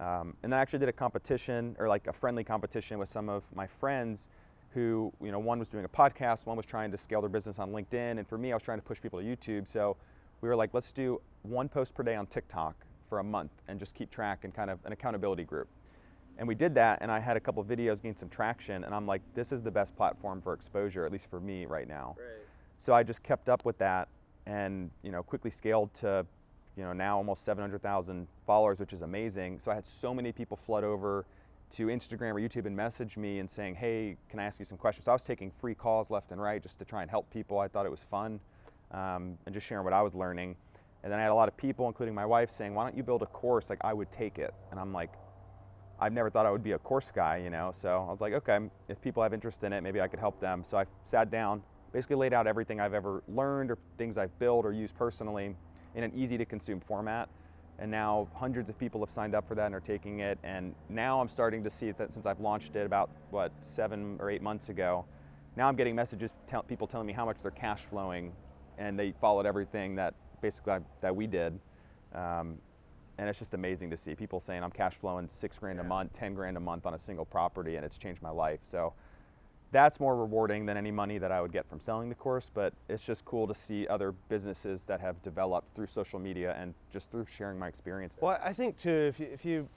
Um, 0.00 0.34
and 0.42 0.50
then 0.50 0.58
I 0.58 0.62
actually 0.62 0.78
did 0.78 0.88
a 0.88 0.92
competition 0.92 1.76
or 1.78 1.86
like 1.86 2.06
a 2.06 2.12
friendly 2.14 2.44
competition 2.44 2.98
with 2.98 3.10
some 3.10 3.28
of 3.28 3.44
my 3.54 3.66
friends 3.66 4.28
who, 4.72 5.12
you 5.22 5.32
know, 5.32 5.38
one 5.38 5.58
was 5.58 5.68
doing 5.68 5.84
a 5.84 5.88
podcast, 5.88 6.46
one 6.46 6.56
was 6.56 6.64
trying 6.64 6.90
to 6.90 6.96
scale 6.96 7.20
their 7.20 7.28
business 7.28 7.58
on 7.58 7.72
LinkedIn, 7.72 8.18
and 8.18 8.26
for 8.26 8.38
me, 8.38 8.52
I 8.52 8.54
was 8.54 8.62
trying 8.62 8.78
to 8.78 8.84
push 8.84 9.02
people 9.02 9.20
to 9.20 9.24
YouTube. 9.24 9.68
So 9.68 9.96
we 10.40 10.48
were 10.48 10.56
like, 10.56 10.72
let's 10.72 10.92
do 10.92 11.20
one 11.42 11.68
post 11.68 11.94
per 11.94 12.02
day 12.02 12.14
on 12.14 12.26
TikTok 12.26 12.74
for 13.06 13.18
a 13.18 13.24
month 13.24 13.52
and 13.68 13.78
just 13.78 13.94
keep 13.94 14.10
track 14.10 14.44
and 14.44 14.54
kind 14.54 14.70
of 14.70 14.78
an 14.86 14.92
accountability 14.92 15.44
group. 15.44 15.68
And 16.38 16.48
we 16.48 16.54
did 16.54 16.74
that, 16.74 16.98
and 17.02 17.10
I 17.10 17.20
had 17.20 17.36
a 17.36 17.40
couple 17.40 17.62
videos 17.64 18.02
gain 18.02 18.16
some 18.16 18.28
traction, 18.28 18.84
and 18.84 18.94
I'm 18.94 19.06
like, 19.06 19.22
this 19.34 19.52
is 19.52 19.62
the 19.62 19.70
best 19.70 19.94
platform 19.96 20.40
for 20.40 20.54
exposure, 20.54 21.04
at 21.04 21.12
least 21.12 21.28
for 21.30 21.40
me 21.40 21.66
right 21.66 21.86
now. 21.86 22.16
Right. 22.18 22.46
So 22.78 22.92
I 22.92 23.02
just 23.02 23.22
kept 23.22 23.48
up 23.48 23.64
with 23.64 23.78
that, 23.78 24.08
and 24.46 24.90
you 25.02 25.12
know, 25.12 25.22
quickly 25.22 25.50
scaled 25.50 25.92
to, 25.94 26.26
you 26.76 26.82
know, 26.82 26.92
now 26.92 27.16
almost 27.16 27.44
700,000 27.44 28.26
followers, 28.46 28.80
which 28.80 28.92
is 28.92 29.02
amazing. 29.02 29.60
So 29.60 29.70
I 29.70 29.74
had 29.74 29.86
so 29.86 30.14
many 30.14 30.32
people 30.32 30.56
flood 30.56 30.84
over 30.84 31.26
to 31.72 31.86
Instagram 31.86 32.32
or 32.32 32.40
YouTube 32.40 32.66
and 32.66 32.76
message 32.76 33.16
me 33.16 33.38
and 33.38 33.50
saying, 33.50 33.74
hey, 33.74 34.16
can 34.28 34.38
I 34.40 34.44
ask 34.44 34.58
you 34.58 34.64
some 34.64 34.78
questions? 34.78 35.06
So 35.06 35.12
I 35.12 35.14
was 35.14 35.22
taking 35.22 35.50
free 35.50 35.74
calls 35.74 36.10
left 36.10 36.32
and 36.32 36.40
right 36.40 36.62
just 36.62 36.78
to 36.80 36.84
try 36.84 37.02
and 37.02 37.10
help 37.10 37.30
people. 37.30 37.58
I 37.58 37.68
thought 37.68 37.86
it 37.86 37.90
was 37.90 38.02
fun, 38.02 38.40
um, 38.90 39.38
and 39.46 39.54
just 39.54 39.66
sharing 39.66 39.84
what 39.84 39.92
I 39.92 40.02
was 40.02 40.14
learning. 40.14 40.56
And 41.02 41.12
then 41.12 41.18
I 41.18 41.22
had 41.22 41.30
a 41.30 41.34
lot 41.34 41.48
of 41.48 41.56
people, 41.56 41.88
including 41.88 42.14
my 42.14 42.26
wife, 42.26 42.50
saying, 42.50 42.74
why 42.74 42.84
don't 42.84 42.96
you 42.96 43.02
build 43.02 43.22
a 43.22 43.26
course? 43.26 43.70
Like 43.70 43.80
I 43.82 43.92
would 43.92 44.10
take 44.12 44.38
it. 44.38 44.54
And 44.70 44.78
I'm 44.78 44.92
like, 44.92 45.10
I've 46.02 46.12
never 46.12 46.30
thought 46.30 46.46
I 46.46 46.50
would 46.50 46.64
be 46.64 46.72
a 46.72 46.78
course 46.78 47.12
guy, 47.12 47.36
you 47.36 47.48
know. 47.48 47.70
So 47.72 48.04
I 48.04 48.10
was 48.10 48.20
like, 48.20 48.32
okay, 48.32 48.58
if 48.88 49.00
people 49.00 49.22
have 49.22 49.32
interest 49.32 49.62
in 49.62 49.72
it, 49.72 49.82
maybe 49.82 50.00
I 50.00 50.08
could 50.08 50.18
help 50.18 50.40
them. 50.40 50.64
So 50.64 50.76
I 50.76 50.84
sat 51.04 51.30
down, 51.30 51.62
basically 51.92 52.16
laid 52.16 52.32
out 52.32 52.48
everything 52.48 52.80
I've 52.80 52.92
ever 52.92 53.22
learned 53.28 53.70
or 53.70 53.78
things 53.98 54.18
I've 54.18 54.36
built 54.40 54.66
or 54.66 54.72
used 54.72 54.96
personally 54.96 55.54
in 55.94 56.02
an 56.02 56.12
easy 56.12 56.36
to 56.38 56.44
consume 56.44 56.80
format. 56.80 57.28
And 57.78 57.88
now 57.88 58.26
hundreds 58.34 58.68
of 58.68 58.76
people 58.76 59.00
have 59.00 59.10
signed 59.10 59.36
up 59.36 59.46
for 59.46 59.54
that 59.54 59.66
and 59.66 59.74
are 59.76 59.80
taking 59.80 60.18
it. 60.18 60.38
And 60.42 60.74
now 60.88 61.20
I'm 61.20 61.28
starting 61.28 61.62
to 61.62 61.70
see 61.70 61.92
that 61.92 62.12
since 62.12 62.26
I've 62.26 62.40
launched 62.40 62.74
it 62.74 62.84
about, 62.84 63.08
what, 63.30 63.52
seven 63.60 64.16
or 64.18 64.28
eight 64.28 64.42
months 64.42 64.70
ago, 64.70 65.04
now 65.56 65.68
I'm 65.68 65.76
getting 65.76 65.94
messages, 65.94 66.34
tell, 66.48 66.64
people 66.64 66.88
telling 66.88 67.06
me 67.06 67.12
how 67.12 67.24
much 67.24 67.36
they're 67.42 67.52
cash 67.52 67.82
flowing 67.88 68.32
and 68.76 68.98
they 68.98 69.12
followed 69.20 69.46
everything 69.46 69.94
that 69.96 70.14
basically 70.40 70.72
I, 70.72 70.80
that 71.00 71.14
we 71.14 71.28
did. 71.28 71.60
Um, 72.12 72.58
and 73.22 73.28
it's 73.28 73.38
just 73.38 73.54
amazing 73.54 73.88
to 73.88 73.96
see 73.96 74.16
people 74.16 74.40
saying 74.40 74.64
I'm 74.64 74.72
cash 74.72 74.94
flowing 74.96 75.28
six 75.28 75.56
grand 75.56 75.78
a 75.78 75.84
month, 75.84 76.12
10 76.12 76.34
grand 76.34 76.56
a 76.56 76.60
month 76.60 76.86
on 76.86 76.94
a 76.94 76.98
single 76.98 77.24
property, 77.24 77.76
and 77.76 77.86
it's 77.86 77.96
changed 77.96 78.20
my 78.20 78.30
life. 78.30 78.58
So 78.64 78.94
that's 79.70 80.00
more 80.00 80.16
rewarding 80.16 80.66
than 80.66 80.76
any 80.76 80.90
money 80.90 81.18
that 81.18 81.30
I 81.30 81.40
would 81.40 81.52
get 81.52 81.68
from 81.68 81.78
selling 81.78 82.08
the 82.08 82.16
course, 82.16 82.50
but 82.52 82.72
it's 82.88 83.04
just 83.04 83.24
cool 83.24 83.46
to 83.46 83.54
see 83.54 83.86
other 83.86 84.10
businesses 84.28 84.84
that 84.86 85.00
have 85.00 85.22
developed 85.22 85.72
through 85.76 85.86
social 85.86 86.18
media 86.18 86.56
and 86.58 86.74
just 86.92 87.12
through 87.12 87.26
sharing 87.30 87.60
my 87.60 87.68
experience. 87.68 88.16
Well, 88.20 88.40
I 88.42 88.52
think 88.52 88.76
too, 88.76 88.90
if 88.90 89.20
you 89.20 89.28
if 89.32 89.44
you 89.44 89.68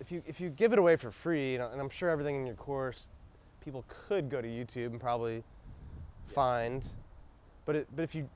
if 0.00 0.10
you 0.10 0.20
if 0.26 0.40
you 0.40 0.50
give 0.50 0.72
it 0.72 0.80
away 0.80 0.96
for 0.96 1.12
free, 1.12 1.52
you 1.52 1.58
know, 1.58 1.70
and 1.70 1.80
I'm 1.80 1.88
sure 1.88 2.10
everything 2.10 2.34
in 2.34 2.46
your 2.46 2.56
course, 2.56 3.06
people 3.64 3.84
could 4.08 4.28
go 4.28 4.42
to 4.42 4.48
YouTube 4.48 4.86
and 4.86 5.00
probably 5.00 5.44
find, 6.26 6.82
but 7.64 7.76
it, 7.76 7.86
but 7.94 8.02
if 8.02 8.12
you 8.12 8.28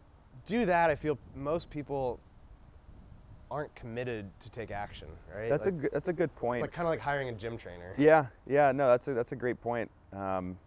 do 0.47 0.67
that, 0.67 0.89
I 0.89 0.95
feel 0.95 1.19
most 1.35 1.69
people 1.69 2.21
aren't 3.51 3.75
committed 3.75 4.31
to 4.41 4.51
take 4.51 4.71
action, 4.71 5.09
right? 5.35 5.49
That's 5.49 5.67
like, 5.67 5.75
a 5.75 5.79
good, 5.79 5.91
that's 5.93 6.09
a 6.09 6.13
good 6.13 6.35
point. 6.37 6.59
It's 6.59 6.63
like 6.63 6.73
kind 6.73 6.87
of 6.87 6.91
like 6.91 7.01
hiring 7.01 7.29
a 7.29 7.33
gym 7.33 7.57
trainer. 7.57 7.95
Yeah, 7.97 8.27
yeah, 8.47 8.73
no, 8.73 8.89
that's 8.89 9.09
a 9.09 9.15
that's 9.15 9.33
a 9.33 9.37
great 9.37 9.61
point. 9.61 9.91
Um, 10.13 10.59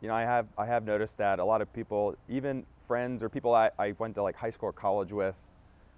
you 0.00 0.08
know, 0.08 0.14
I 0.14 0.22
have 0.22 0.46
I 0.58 0.66
have 0.66 0.84
noticed 0.84 1.18
that 1.18 1.38
a 1.38 1.44
lot 1.44 1.62
of 1.62 1.72
people, 1.72 2.16
even 2.28 2.64
friends 2.86 3.22
or 3.22 3.28
people 3.28 3.54
I, 3.54 3.70
I 3.78 3.94
went 3.98 4.14
to 4.16 4.22
like 4.22 4.36
high 4.36 4.50
school 4.50 4.68
or 4.68 4.72
college 4.72 5.12
with, 5.12 5.34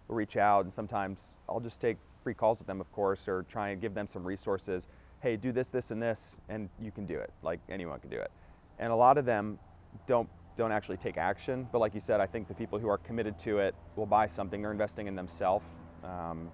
reach 0.09 0.37
out 0.37 0.65
and 0.65 0.73
sometimes 0.73 1.37
I'll 1.49 1.61
just 1.61 1.81
take 1.81 1.97
free 2.23 2.35
calls 2.35 2.59
with 2.59 2.67
them, 2.67 2.81
of 2.81 2.91
course, 2.93 3.29
or 3.29 3.45
try 3.49 3.71
and 3.71 3.81
give 3.81 3.95
them 3.95 4.07
some 4.07 4.25
resources. 4.25 4.89
Hey, 5.21 5.37
do 5.37 5.51
this, 5.51 5.69
this, 5.69 5.91
and 5.91 6.01
this, 6.01 6.41
and 6.49 6.69
you 6.81 6.91
can 6.93 7.05
do 7.07 7.19
it. 7.19 7.33
Like 7.43 7.61
anyone 7.69 7.99
can 8.01 8.11
do 8.11 8.21
it. 8.21 8.31
And 8.79 8.93
a 8.93 8.97
lot 8.97 9.19
of 9.19 9.25
them 9.25 9.59
don't 10.07 10.29
don't 10.57 10.73
actually 10.73 10.97
take 10.97 11.17
action. 11.17 11.69
But 11.73 11.79
like 11.79 11.95
you 11.95 12.01
said, 12.01 12.21
I 12.21 12.27
think 12.27 12.49
the 12.49 12.55
people 12.55 12.79
who 12.79 12.89
are 12.89 12.99
committed 12.99 13.39
to 13.41 13.59
it 13.59 13.75
will 13.97 14.07
buy 14.07 14.27
something. 14.27 14.61
They're 14.61 14.73
investing 14.73 15.07
in 15.07 15.15
themselves, 15.15 15.65
um, 16.05 16.51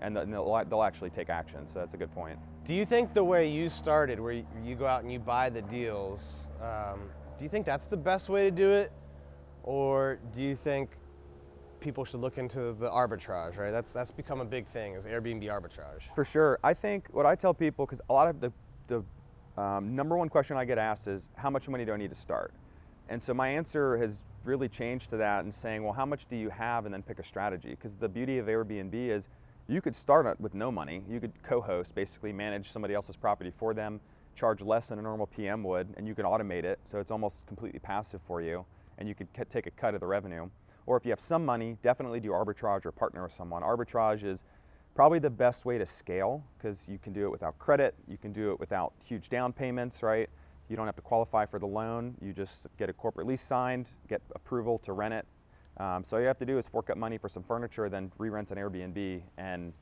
and 0.00 0.16
they'll, 0.16 0.64
they'll 0.68 0.82
actually 0.82 1.10
take 1.10 1.28
action. 1.28 1.66
So 1.66 1.78
that's 1.78 1.94
a 1.94 1.96
good 1.96 2.12
point. 2.12 2.38
Do 2.64 2.74
you 2.74 2.84
think 2.84 3.14
the 3.14 3.24
way 3.24 3.50
you 3.50 3.68
started, 3.68 4.20
where 4.20 4.32
you 4.64 4.74
go 4.74 4.86
out 4.86 5.02
and 5.02 5.12
you 5.12 5.18
buy 5.18 5.50
the 5.50 5.62
deals, 5.62 6.46
um, 6.62 7.00
do 7.38 7.44
you 7.44 7.48
think 7.48 7.66
that's 7.66 7.86
the 7.86 7.96
best 7.96 8.28
way 8.28 8.44
to 8.44 8.50
do 8.50 8.70
it, 8.70 8.92
or 9.62 10.18
do 10.34 10.42
you 10.42 10.56
think 10.56 10.90
people 11.80 12.04
should 12.04 12.20
look 12.20 12.38
into 12.38 12.72
the 12.72 12.90
arbitrage? 12.90 13.56
Right, 13.56 13.70
that's 13.70 13.92
that's 13.92 14.10
become 14.10 14.40
a 14.40 14.44
big 14.44 14.66
thing 14.68 14.94
is 14.94 15.04
Airbnb 15.04 15.44
arbitrage. 15.44 16.02
For 16.14 16.24
sure, 16.24 16.58
I 16.64 16.74
think 16.74 17.06
what 17.12 17.26
I 17.26 17.34
tell 17.34 17.54
people 17.54 17.86
because 17.86 18.00
a 18.08 18.12
lot 18.12 18.28
of 18.28 18.40
the 18.40 18.52
the 18.88 19.04
um, 19.60 19.94
number 19.94 20.16
one 20.16 20.28
question 20.28 20.56
I 20.56 20.64
get 20.64 20.78
asked 20.78 21.08
is 21.08 21.30
how 21.36 21.50
much 21.50 21.68
money 21.68 21.84
do 21.84 21.92
I 21.92 21.96
need 21.96 22.10
to 22.10 22.16
start? 22.16 22.52
And 23.08 23.22
so 23.22 23.32
my 23.34 23.48
answer 23.48 23.96
has 23.98 24.22
really 24.48 24.68
changed 24.68 25.10
to 25.10 25.18
that 25.18 25.44
and 25.44 25.54
saying, 25.54 25.84
well, 25.84 25.92
how 25.92 26.06
much 26.06 26.26
do 26.26 26.36
you 26.36 26.48
have 26.48 26.86
and 26.86 26.92
then 26.92 27.02
pick 27.02 27.18
a 27.18 27.22
strategy? 27.22 27.70
Because 27.70 27.94
the 27.94 28.08
beauty 28.08 28.38
of 28.38 28.46
Airbnb 28.46 28.94
is 28.94 29.28
you 29.68 29.82
could 29.82 29.94
start 29.94 30.40
with 30.40 30.54
no 30.54 30.72
money. 30.72 31.02
You 31.08 31.20
could 31.20 31.32
co 31.42 31.60
host, 31.60 31.94
basically 31.94 32.32
manage 32.32 32.72
somebody 32.72 32.94
else's 32.94 33.16
property 33.16 33.52
for 33.54 33.74
them, 33.74 34.00
charge 34.34 34.62
less 34.62 34.88
than 34.88 34.98
a 34.98 35.02
normal 35.02 35.26
PM 35.26 35.62
would, 35.64 35.88
and 35.96 36.08
you 36.08 36.14
can 36.14 36.24
automate 36.24 36.64
it. 36.64 36.80
So 36.86 36.98
it's 36.98 37.10
almost 37.10 37.46
completely 37.46 37.78
passive 37.78 38.22
for 38.26 38.40
you, 38.40 38.64
and 38.96 39.06
you 39.06 39.14
could 39.14 39.28
take 39.50 39.66
a 39.66 39.70
cut 39.70 39.94
of 39.94 40.00
the 40.00 40.06
revenue. 40.06 40.48
Or 40.86 40.96
if 40.96 41.04
you 41.04 41.10
have 41.10 41.20
some 41.20 41.44
money, 41.44 41.76
definitely 41.82 42.18
do 42.18 42.30
arbitrage 42.30 42.86
or 42.86 42.92
partner 42.92 43.22
with 43.22 43.32
someone. 43.32 43.62
Arbitrage 43.62 44.24
is 44.24 44.42
probably 44.94 45.18
the 45.18 45.30
best 45.30 45.66
way 45.66 45.76
to 45.76 45.84
scale 45.84 46.42
because 46.56 46.88
you 46.88 46.98
can 46.98 47.12
do 47.12 47.26
it 47.26 47.30
without 47.30 47.58
credit, 47.58 47.94
you 48.08 48.16
can 48.16 48.32
do 48.32 48.50
it 48.50 48.58
without 48.58 48.94
huge 49.04 49.28
down 49.28 49.52
payments, 49.52 50.02
right? 50.02 50.30
You 50.68 50.76
don't 50.76 50.86
have 50.86 50.96
to 50.96 51.02
qualify 51.02 51.46
for 51.46 51.58
the 51.58 51.66
loan. 51.66 52.14
You 52.20 52.32
just 52.32 52.66
get 52.76 52.88
a 52.88 52.92
corporate 52.92 53.26
lease 53.26 53.40
signed, 53.40 53.90
get 54.08 54.20
approval 54.34 54.78
to 54.80 54.92
rent 54.92 55.14
it. 55.14 55.26
Um, 55.78 56.02
so 56.02 56.16
all 56.16 56.20
you 56.20 56.26
have 56.26 56.38
to 56.38 56.46
do 56.46 56.58
is 56.58 56.68
fork 56.68 56.90
up 56.90 56.96
money 56.96 57.18
for 57.18 57.28
some 57.28 57.42
furniture, 57.42 57.88
then 57.88 58.10
re-rent 58.18 58.50
an 58.50 58.58
Airbnb. 58.58 59.22
And 59.38 59.72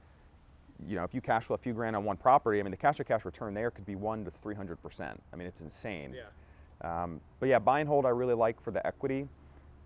you 0.86 0.96
know, 0.96 1.04
if 1.04 1.14
you 1.14 1.20
cash 1.20 1.44
flow 1.44 1.54
a 1.54 1.58
few 1.58 1.72
grand 1.72 1.96
on 1.96 2.04
one 2.04 2.16
property, 2.16 2.60
I 2.60 2.62
mean, 2.62 2.70
the 2.70 2.76
cash 2.76 2.98
to 2.98 3.04
cash 3.04 3.24
return 3.24 3.54
there 3.54 3.70
could 3.70 3.86
be 3.86 3.94
one 3.94 4.24
to 4.24 4.30
300 4.30 4.82
percent. 4.82 5.22
I 5.32 5.36
mean, 5.36 5.46
it's 5.46 5.60
insane. 5.60 6.14
Yeah. 6.14 7.02
Um, 7.02 7.20
but 7.40 7.48
yeah, 7.48 7.58
buy 7.58 7.80
and 7.80 7.88
hold 7.88 8.04
I 8.04 8.10
really 8.10 8.34
like 8.34 8.60
for 8.60 8.70
the 8.70 8.86
equity. 8.86 9.26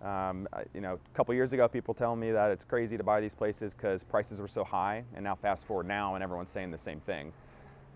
Um, 0.01 0.47
I, 0.51 0.63
you 0.73 0.81
know, 0.81 0.95
a 0.95 1.15
couple 1.15 1.33
years 1.35 1.53
ago, 1.53 1.67
people 1.67 1.93
telling 1.93 2.19
me 2.19 2.31
that 2.31 2.51
it's 2.51 2.65
crazy 2.65 2.97
to 2.97 3.03
buy 3.03 3.21
these 3.21 3.35
places 3.35 3.73
because 3.73 4.03
prices 4.03 4.39
were 4.39 4.47
so 4.47 4.63
high, 4.63 5.03
and 5.13 5.23
now 5.23 5.35
fast 5.35 5.65
forward 5.65 5.85
now, 5.85 6.15
and 6.15 6.23
everyone's 6.23 6.49
saying 6.49 6.71
the 6.71 6.77
same 6.77 6.99
thing. 6.99 7.31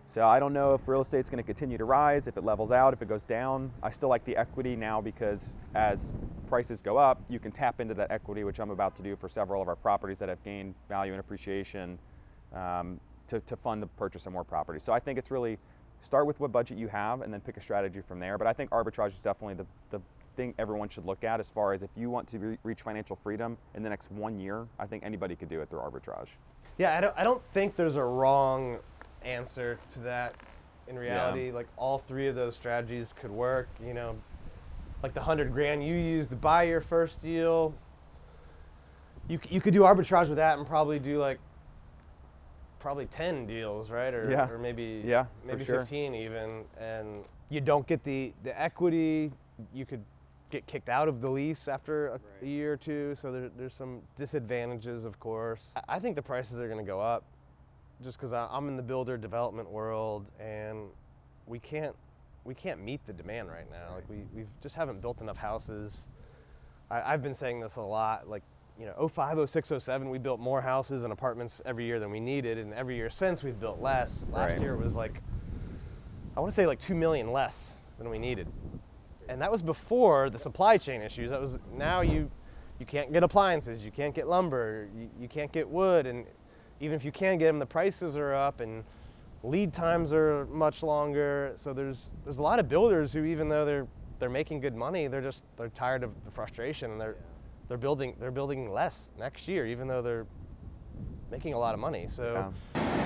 So 0.07 0.27
I 0.27 0.39
don't 0.39 0.53
know 0.53 0.75
if 0.75 0.87
real 0.87 1.01
estate's 1.01 1.29
going 1.29 1.43
to 1.43 1.45
continue 1.45 1.77
to 1.79 1.85
rise, 1.85 2.27
if 2.27 2.37
it 2.37 2.43
levels 2.43 2.71
out, 2.71 2.93
if 2.93 3.01
it 3.01 3.07
goes 3.07 3.25
down. 3.25 3.71
I 3.81 3.89
still 3.89 4.09
like 4.09 4.23
the 4.23 4.37
equity 4.37 4.75
now 4.75 5.01
because 5.01 5.57
as 5.73 6.13
prices 6.47 6.81
go 6.81 6.97
up, 6.97 7.21
you 7.27 7.39
can 7.39 7.51
tap 7.51 7.79
into 7.81 7.95
that 7.95 8.11
equity, 8.11 8.43
which 8.43 8.59
I'm 8.59 8.69
about 8.69 8.95
to 8.97 9.03
do 9.03 9.15
for 9.15 9.27
several 9.27 9.61
of 9.63 9.67
our 9.67 9.75
properties 9.75 10.19
that 10.19 10.29
have 10.29 10.43
gained 10.43 10.75
value 10.87 11.11
and 11.11 11.19
appreciation 11.19 11.97
um, 12.53 12.99
to, 13.27 13.39
to 13.41 13.55
fund 13.55 13.81
the 13.81 13.87
purchase 13.87 14.27
of 14.27 14.33
more 14.33 14.43
properties. 14.43 14.83
So 14.83 14.93
I 14.93 14.99
think 14.99 15.17
it's 15.17 15.31
really 15.31 15.57
start 16.01 16.27
with 16.27 16.39
what 16.39 16.51
budget 16.51 16.77
you 16.77 16.87
have 16.87 17.21
and 17.21 17.33
then 17.33 17.41
pick 17.41 17.57
a 17.57 17.61
strategy 17.61 18.01
from 18.07 18.19
there. 18.19 18.37
But 18.37 18.45
I 18.45 18.53
think 18.53 18.69
arbitrage 18.69 19.13
is 19.13 19.19
definitely 19.19 19.55
the, 19.55 19.65
the 19.89 20.01
thing 20.35 20.53
everyone 20.59 20.87
should 20.87 21.05
look 21.05 21.23
at 21.23 21.39
as 21.39 21.49
far 21.49 21.73
as 21.73 21.81
if 21.81 21.89
you 21.95 22.11
want 22.11 22.27
to 22.27 22.37
re- 22.37 22.57
reach 22.63 22.83
financial 22.83 23.15
freedom 23.15 23.57
in 23.73 23.81
the 23.81 23.89
next 23.89 24.11
one 24.11 24.39
year, 24.39 24.67
I 24.77 24.85
think 24.85 25.03
anybody 25.03 25.35
could 25.35 25.49
do 25.49 25.61
it 25.61 25.69
through 25.71 25.79
arbitrage. 25.79 26.27
Yeah, 26.77 26.95
I 26.95 27.01
don't, 27.01 27.17
I 27.17 27.23
don't 27.23 27.41
think 27.53 27.75
there's 27.75 27.95
a 27.95 28.03
wrong 28.03 28.79
answer 29.25 29.79
to 29.93 29.99
that 29.99 30.33
in 30.87 30.97
reality. 30.97 31.47
Yeah. 31.47 31.53
Like 31.53 31.67
all 31.77 31.99
three 31.99 32.27
of 32.27 32.35
those 32.35 32.55
strategies 32.55 33.13
could 33.19 33.31
work. 33.31 33.67
You 33.85 33.93
know, 33.93 34.15
like 35.03 35.13
the 35.13 35.21
hundred 35.21 35.51
grand 35.53 35.85
you 35.85 35.95
used 35.95 36.29
to 36.29 36.35
buy 36.35 36.63
your 36.63 36.81
first 36.81 37.21
deal. 37.21 37.73
You 39.27 39.39
you 39.49 39.61
could 39.61 39.73
do 39.73 39.81
arbitrage 39.81 40.27
with 40.27 40.37
that 40.37 40.57
and 40.57 40.67
probably 40.67 40.99
do 40.99 41.19
like 41.19 41.39
probably 42.79 43.07
ten 43.07 43.47
deals, 43.47 43.89
right? 43.89 44.13
Or 44.13 44.29
yeah. 44.29 44.49
or 44.49 44.57
maybe 44.57 45.01
yeah, 45.03 45.25
maybe 45.45 45.65
sure. 45.65 45.79
fifteen 45.79 46.13
even, 46.13 46.63
and 46.79 47.23
you 47.49 47.61
don't 47.61 47.87
get 47.87 48.03
the 48.03 48.33
the 48.43 48.59
equity. 48.59 49.31
You 49.73 49.85
could 49.85 50.03
get 50.51 50.67
kicked 50.67 50.89
out 50.89 51.07
of 51.07 51.21
the 51.21 51.29
lease 51.29 51.67
after 51.67 52.07
a, 52.07 52.11
right. 52.11 52.21
a 52.43 52.45
year 52.45 52.73
or 52.73 52.77
two. 52.77 53.15
So 53.19 53.31
there, 53.31 53.49
there's 53.57 53.73
some 53.73 54.01
disadvantages, 54.17 55.03
of 55.03 55.19
course. 55.19 55.71
I 55.89 55.97
think 55.99 56.15
the 56.15 56.21
prices 56.21 56.59
are 56.59 56.67
going 56.67 56.77
to 56.77 56.85
go 56.85 57.01
up 57.01 57.23
just 58.03 58.19
because 58.19 58.33
I'm 58.33 58.67
in 58.67 58.75
the 58.75 58.83
builder 58.83 59.17
development 59.17 59.69
world 59.69 60.25
and 60.39 60.87
we 61.47 61.59
can't 61.59 61.95
we 62.43 62.53
can't 62.53 62.83
meet 62.83 63.05
the 63.07 63.13
demand 63.13 63.49
right 63.49 63.69
now. 63.71 63.95
Like 63.95 64.09
we 64.09 64.17
we 64.33 64.45
just 64.61 64.75
haven't 64.75 65.01
built 65.01 65.21
enough 65.21 65.37
houses. 65.37 66.01
I, 66.89 67.11
have 67.11 67.23
been 67.23 67.33
saying 67.33 67.59
this 67.59 67.77
a 67.77 67.81
lot. 67.81 68.29
Like 68.29 68.43
you 68.79 68.85
know, 68.85 69.07
05, 69.07 69.49
06, 69.49 69.71
07, 69.79 70.09
we 70.09 70.17
built 70.17 70.39
more 70.39 70.61
houses 70.61 71.03
and 71.03 71.13
apartments 71.13 71.61
every 71.65 71.85
year 71.85 71.99
than 71.99 72.11
we 72.11 72.19
needed, 72.19 72.57
and 72.57 72.73
every 72.73 72.95
year 72.95 73.09
since 73.09 73.41
we've 73.41 73.59
built 73.59 73.81
less. 73.81 74.13
Last 74.29 74.51
right. 74.51 74.61
year 74.61 74.75
was 74.75 74.95
like 74.95 75.21
I 76.35 76.39
want 76.39 76.51
to 76.51 76.55
say 76.55 76.67
like 76.67 76.79
two 76.79 76.95
million 76.95 77.31
less 77.31 77.55
than 77.97 78.09
we 78.09 78.19
needed, 78.19 78.47
and 79.29 79.41
that 79.41 79.51
was 79.51 79.61
before 79.61 80.29
the 80.29 80.39
supply 80.39 80.77
chain 80.77 81.01
issues. 81.01 81.31
That 81.31 81.41
was 81.41 81.57
now 81.73 82.01
you 82.01 82.29
you 82.79 82.85
can't 82.85 83.13
get 83.13 83.23
appliances, 83.23 83.83
you 83.83 83.91
can't 83.91 84.13
get 84.13 84.27
lumber, 84.27 84.89
you, 84.95 85.09
you 85.19 85.27
can't 85.29 85.51
get 85.51 85.67
wood, 85.67 86.05
and 86.05 86.25
even 86.79 86.95
if 86.95 87.05
you 87.05 87.11
can 87.11 87.37
get 87.37 87.47
them, 87.47 87.59
the 87.59 87.65
prices 87.65 88.15
are 88.15 88.33
up, 88.33 88.59
and 88.59 88.83
lead 89.43 89.73
times 89.73 90.11
are 90.11 90.45
much 90.47 90.83
longer. 90.83 91.53
So 91.55 91.73
there's 91.73 92.11
there's 92.23 92.37
a 92.37 92.41
lot 92.41 92.59
of 92.59 92.67
builders 92.67 93.13
who, 93.13 93.23
even 93.25 93.49
though 93.49 93.65
they're 93.65 93.87
they're 94.19 94.29
making 94.29 94.59
good 94.59 94.75
money, 94.75 95.07
they're 95.07 95.21
just 95.21 95.43
they're 95.57 95.69
tired 95.69 96.03
of 96.03 96.11
the 96.25 96.31
frustration 96.31 96.91
and 96.91 97.01
they're 97.01 97.15
they're 97.67 97.77
building 97.77 98.15
they're 98.19 98.31
building 98.31 98.71
less 98.71 99.09
next 99.17 99.47
year, 99.47 99.65
even 99.65 99.87
though 99.87 100.01
they're 100.01 100.25
making 101.31 101.53
a 101.53 101.59
lot 101.59 101.73
of 101.73 101.79
money. 101.79 102.05
So, 102.07 102.53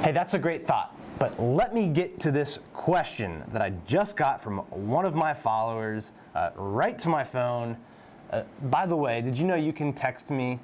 hey, 0.03 0.11
that's 0.11 0.33
a 0.33 0.39
great 0.39 0.67
thought. 0.67 0.95
But 1.17 1.39
let 1.41 1.73
me 1.73 1.87
get 1.87 2.19
to 2.21 2.31
this 2.31 2.59
question 2.73 3.43
that 3.51 3.61
I 3.61 3.71
just 3.85 4.15
got 4.15 4.41
from 4.41 4.59
one 4.69 5.05
of 5.05 5.15
my 5.15 5.33
followers 5.33 6.11
uh, 6.35 6.51
right 6.55 6.97
to 6.99 7.09
my 7.09 7.23
phone. 7.23 7.77
Uh, 8.31 8.43
by 8.63 8.85
the 8.85 8.95
way, 8.95 9.21
did 9.21 9.37
you 9.37 9.45
know 9.45 9.55
you 9.55 9.73
can 9.73 9.91
text 9.91 10.29
me 10.29 10.59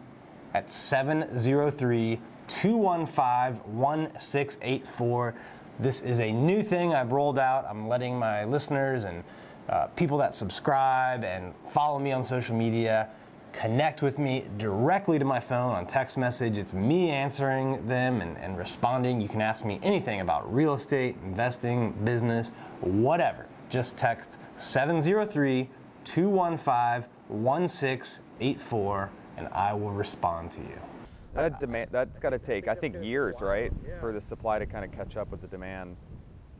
at 0.53 0.69
703 0.71 2.19
215 2.47 3.59
1684? 3.77 5.35
This 5.79 6.01
is 6.01 6.19
a 6.19 6.31
new 6.31 6.63
thing 6.63 6.93
I've 6.93 7.11
rolled 7.11 7.39
out. 7.39 7.65
I'm 7.69 7.87
letting 7.87 8.17
my 8.17 8.45
listeners 8.45 9.03
and 9.03 9.23
uh, 9.67 9.87
people 9.87 10.17
that 10.19 10.33
subscribe 10.33 11.23
and 11.23 11.53
follow 11.69 11.99
me 11.99 12.11
on 12.11 12.23
social 12.23 12.55
media 12.55 13.09
connect 13.55 14.01
with 14.01 14.19
me 14.19 14.45
directly 14.57 15.17
to 15.17 15.25
my 15.25 15.39
phone 15.39 15.73
on 15.73 15.87
text 15.87 16.17
message. 16.17 16.57
It's 16.57 16.73
me 16.73 17.09
answering 17.09 17.87
them 17.87 18.21
and, 18.21 18.37
and, 18.37 18.57
responding. 18.57 19.21
You 19.21 19.29
can 19.29 19.41
ask 19.41 19.63
me 19.63 19.79
anything 19.81 20.21
about 20.21 20.53
real 20.53 20.73
estate, 20.73 21.15
investing, 21.23 21.93
business, 22.03 22.51
whatever. 22.81 23.45
Just 23.69 23.95
text 23.97 24.37
703 24.57 25.69
215 26.03 27.09
1684 27.27 29.09
and 29.37 29.47
I 29.47 29.73
will 29.73 29.91
respond 29.91 30.51
to 30.51 30.61
you. 30.61 30.94
That 31.35 31.59
demand, 31.59 31.89
that's 31.91 32.19
got 32.19 32.29
to 32.31 32.39
take, 32.39 32.67
I 32.67 32.75
think, 32.75 32.95
years, 33.03 33.41
right, 33.41 33.71
for 33.99 34.13
the 34.13 34.21
supply 34.21 34.57
to 34.59 34.65
kind 34.65 34.85
of 34.85 34.91
catch 34.91 35.17
up 35.17 35.29
with 35.31 35.41
the 35.41 35.47
demand, 35.47 35.97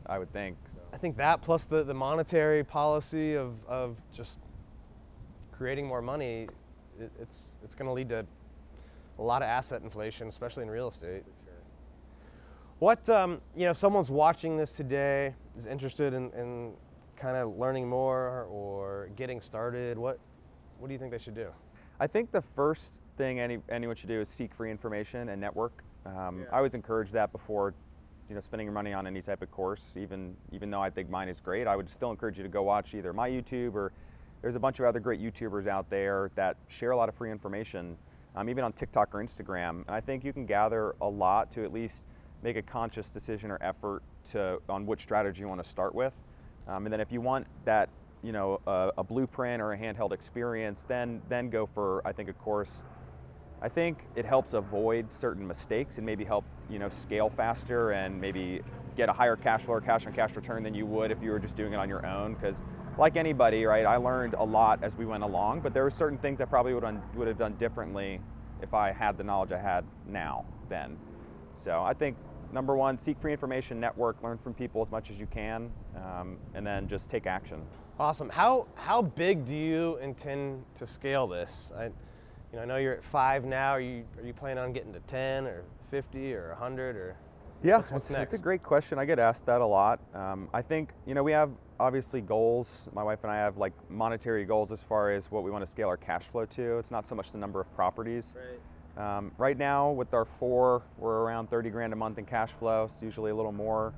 I 0.06 0.18
would 0.18 0.32
think. 0.32 0.56
I 0.92 0.98
think 0.98 1.16
that 1.16 1.42
plus 1.42 1.64
the, 1.64 1.82
the 1.82 1.94
monetary 1.94 2.62
policy 2.62 3.34
of, 3.34 3.54
of 3.66 3.96
just 4.12 4.38
creating 5.52 5.86
more 5.86 6.02
money 6.02 6.46
it, 7.00 7.10
it's 7.20 7.54
it's 7.64 7.74
going 7.74 7.86
to 7.86 7.92
lead 7.92 8.08
to 8.10 8.26
a 9.18 9.22
lot 9.22 9.42
of 9.42 9.48
asset 9.48 9.82
inflation, 9.82 10.28
especially 10.28 10.62
in 10.62 10.70
real 10.70 10.88
estate. 10.88 11.24
Sure. 11.44 11.54
What 12.78 13.08
um, 13.08 13.40
you 13.56 13.64
know, 13.64 13.70
if 13.70 13.78
someone's 13.78 14.10
watching 14.10 14.56
this 14.56 14.72
today 14.72 15.34
is 15.56 15.66
interested 15.66 16.14
in, 16.14 16.30
in 16.32 16.72
kind 17.16 17.36
of 17.36 17.56
learning 17.56 17.88
more 17.88 18.44
or 18.44 19.08
getting 19.16 19.40
started, 19.40 19.98
what 19.98 20.18
what 20.78 20.88
do 20.88 20.92
you 20.92 20.98
think 20.98 21.10
they 21.10 21.18
should 21.18 21.34
do? 21.34 21.48
I 21.98 22.06
think 22.06 22.30
the 22.30 22.42
first 22.42 23.00
thing 23.16 23.40
any, 23.40 23.58
anyone 23.68 23.96
should 23.96 24.08
do 24.08 24.20
is 24.20 24.28
seek 24.28 24.54
free 24.54 24.70
information 24.70 25.30
and 25.30 25.40
network. 25.40 25.82
Um, 26.04 26.40
yeah. 26.40 26.46
I 26.52 26.58
always 26.58 26.74
encourage 26.74 27.10
that 27.12 27.32
before 27.32 27.74
you 28.28 28.34
know 28.34 28.40
spending 28.40 28.66
your 28.66 28.74
money 28.74 28.92
on 28.92 29.06
any 29.06 29.22
type 29.22 29.40
of 29.40 29.52
course 29.52 29.94
even 29.96 30.34
even 30.50 30.68
though 30.68 30.82
I 30.82 30.90
think 30.90 31.08
mine 31.08 31.28
is 31.28 31.38
great 31.38 31.68
I 31.68 31.76
would 31.76 31.88
still 31.88 32.10
encourage 32.10 32.36
you 32.36 32.42
to 32.42 32.48
go 32.48 32.64
watch 32.64 32.92
either 32.92 33.12
my 33.12 33.30
YouTube 33.30 33.74
or 33.74 33.92
there's 34.42 34.54
a 34.54 34.60
bunch 34.60 34.78
of 34.78 34.86
other 34.86 35.00
great 35.00 35.20
YouTubers 35.20 35.66
out 35.66 35.90
there 35.90 36.30
that 36.34 36.56
share 36.68 36.92
a 36.92 36.96
lot 36.96 37.08
of 37.08 37.14
free 37.14 37.30
information, 37.30 37.96
um, 38.36 38.48
even 38.48 38.64
on 38.64 38.72
TikTok 38.72 39.14
or 39.14 39.22
Instagram. 39.22 39.84
And 39.86 39.90
I 39.90 40.00
think 40.00 40.24
you 40.24 40.32
can 40.32 40.46
gather 40.46 40.94
a 41.00 41.08
lot 41.08 41.50
to 41.52 41.64
at 41.64 41.72
least 41.72 42.04
make 42.42 42.56
a 42.56 42.62
conscious 42.62 43.10
decision 43.10 43.50
or 43.50 43.58
effort 43.60 44.02
to 44.26 44.60
on 44.68 44.86
which 44.86 45.00
strategy 45.00 45.40
you 45.40 45.48
want 45.48 45.62
to 45.62 45.68
start 45.68 45.94
with. 45.94 46.12
Um, 46.68 46.86
and 46.86 46.92
then 46.92 47.00
if 47.00 47.10
you 47.10 47.20
want 47.20 47.46
that, 47.64 47.88
you 48.22 48.32
know, 48.32 48.60
a, 48.66 48.90
a, 48.98 49.04
blueprint 49.04 49.62
or 49.62 49.72
a 49.72 49.78
handheld 49.78 50.12
experience, 50.12 50.84
then 50.88 51.22
then 51.28 51.50
go 51.50 51.66
for 51.66 52.02
I 52.04 52.12
think 52.12 52.28
a 52.28 52.32
course. 52.32 52.82
I 53.62 53.68
think 53.68 54.04
it 54.14 54.26
helps 54.26 54.52
avoid 54.52 55.12
certain 55.12 55.46
mistakes 55.46 55.96
and 55.96 56.04
maybe 56.04 56.24
help 56.24 56.44
you 56.68 56.78
know 56.78 56.88
scale 56.88 57.30
faster 57.30 57.92
and 57.92 58.20
maybe 58.20 58.60
get 58.96 59.08
a 59.08 59.12
higher 59.12 59.36
cash 59.36 59.62
flow 59.62 59.74
or 59.74 59.80
cash 59.80 60.06
on 60.06 60.12
cash 60.12 60.34
return 60.36 60.62
than 60.62 60.74
you 60.74 60.86
would 60.86 61.10
if 61.10 61.22
you 61.22 61.30
were 61.30 61.38
just 61.38 61.56
doing 61.56 61.72
it 61.72 61.76
on 61.76 61.88
your 61.88 62.04
own 62.06 62.34
because 62.34 62.62
like 62.98 63.16
anybody, 63.16 63.64
right, 63.64 63.84
I 63.84 63.96
learned 63.96 64.34
a 64.34 64.42
lot 64.44 64.82
as 64.82 64.96
we 64.96 65.04
went 65.04 65.22
along, 65.22 65.60
but 65.60 65.74
there 65.74 65.82
were 65.82 65.90
certain 65.90 66.18
things 66.18 66.40
I 66.40 66.46
probably 66.46 66.72
would, 66.72 66.84
un- 66.84 67.02
would 67.14 67.28
have 67.28 67.36
done 67.36 67.54
differently 67.54 68.20
if 68.62 68.72
I 68.72 68.90
had 68.90 69.18
the 69.18 69.24
knowledge 69.24 69.52
I 69.52 69.58
had 69.58 69.84
now 70.06 70.46
then. 70.68 70.96
So 71.54 71.82
I 71.82 71.92
think 71.92 72.16
number 72.52 72.74
one, 72.74 72.96
seek 72.96 73.18
free 73.18 73.32
information, 73.32 73.78
network, 73.78 74.22
learn 74.22 74.38
from 74.38 74.54
people 74.54 74.80
as 74.80 74.90
much 74.90 75.10
as 75.10 75.20
you 75.20 75.26
can, 75.26 75.70
um, 75.96 76.38
and 76.54 76.66
then 76.66 76.88
just 76.88 77.10
take 77.10 77.26
action. 77.26 77.62
Awesome. 77.98 78.28
How 78.28 78.66
how 78.74 79.00
big 79.00 79.46
do 79.46 79.54
you 79.54 79.96
intend 80.02 80.62
to 80.76 80.86
scale 80.86 81.26
this? 81.26 81.72
I, 81.74 81.84
you 81.84 81.92
know, 82.52 82.60
I 82.60 82.64
know 82.66 82.76
you're 82.76 82.92
at 82.92 83.04
five 83.04 83.46
now. 83.46 83.70
Are 83.70 83.80
you 83.80 84.04
are 84.18 84.26
you 84.26 84.34
planning 84.34 84.62
on 84.62 84.74
getting 84.74 84.92
to 84.92 85.00
ten 85.00 85.46
or 85.46 85.62
fifty 85.90 86.34
or 86.34 86.54
hundred 86.58 86.96
or? 86.96 87.16
Yeah, 87.62 87.78
what's, 87.78 87.90
what's 87.90 88.10
it's, 88.10 88.20
it's, 88.20 88.32
a 88.34 88.38
great 88.38 88.62
question. 88.62 88.98
I 88.98 89.06
get 89.06 89.18
asked 89.18 89.46
that 89.46 89.62
a 89.62 89.66
lot. 89.66 89.98
Um, 90.14 90.50
I 90.52 90.60
think 90.60 90.90
you 91.06 91.14
know 91.14 91.22
we 91.22 91.32
have 91.32 91.50
obviously 91.80 92.20
goals. 92.20 92.86
My 92.92 93.02
wife 93.02 93.20
and 93.22 93.32
I 93.32 93.36
have 93.36 93.56
like 93.56 93.72
monetary 93.88 94.44
goals 94.44 94.72
as 94.72 94.82
far 94.82 95.10
as 95.10 95.30
what 95.30 95.42
we 95.42 95.50
want 95.50 95.64
to 95.64 95.70
scale 95.70 95.88
our 95.88 95.96
cash 95.96 96.24
flow 96.24 96.44
to. 96.44 96.78
It's 96.78 96.90
not 96.90 97.06
so 97.06 97.14
much 97.14 97.32
the 97.32 97.38
number 97.38 97.62
of 97.62 97.74
properties. 97.74 98.34
Right. 98.36 99.16
Um, 99.16 99.32
right 99.38 99.56
now, 99.56 99.90
with 99.90 100.12
our 100.12 100.24
four, 100.26 100.82
we're 100.98 101.22
around 101.22 101.48
30 101.48 101.70
grand 101.70 101.92
a 101.94 101.96
month 101.96 102.18
in 102.18 102.26
cash 102.26 102.50
flow. 102.50 102.84
It's 102.84 103.02
usually 103.02 103.30
a 103.30 103.34
little 103.34 103.52
more. 103.52 103.94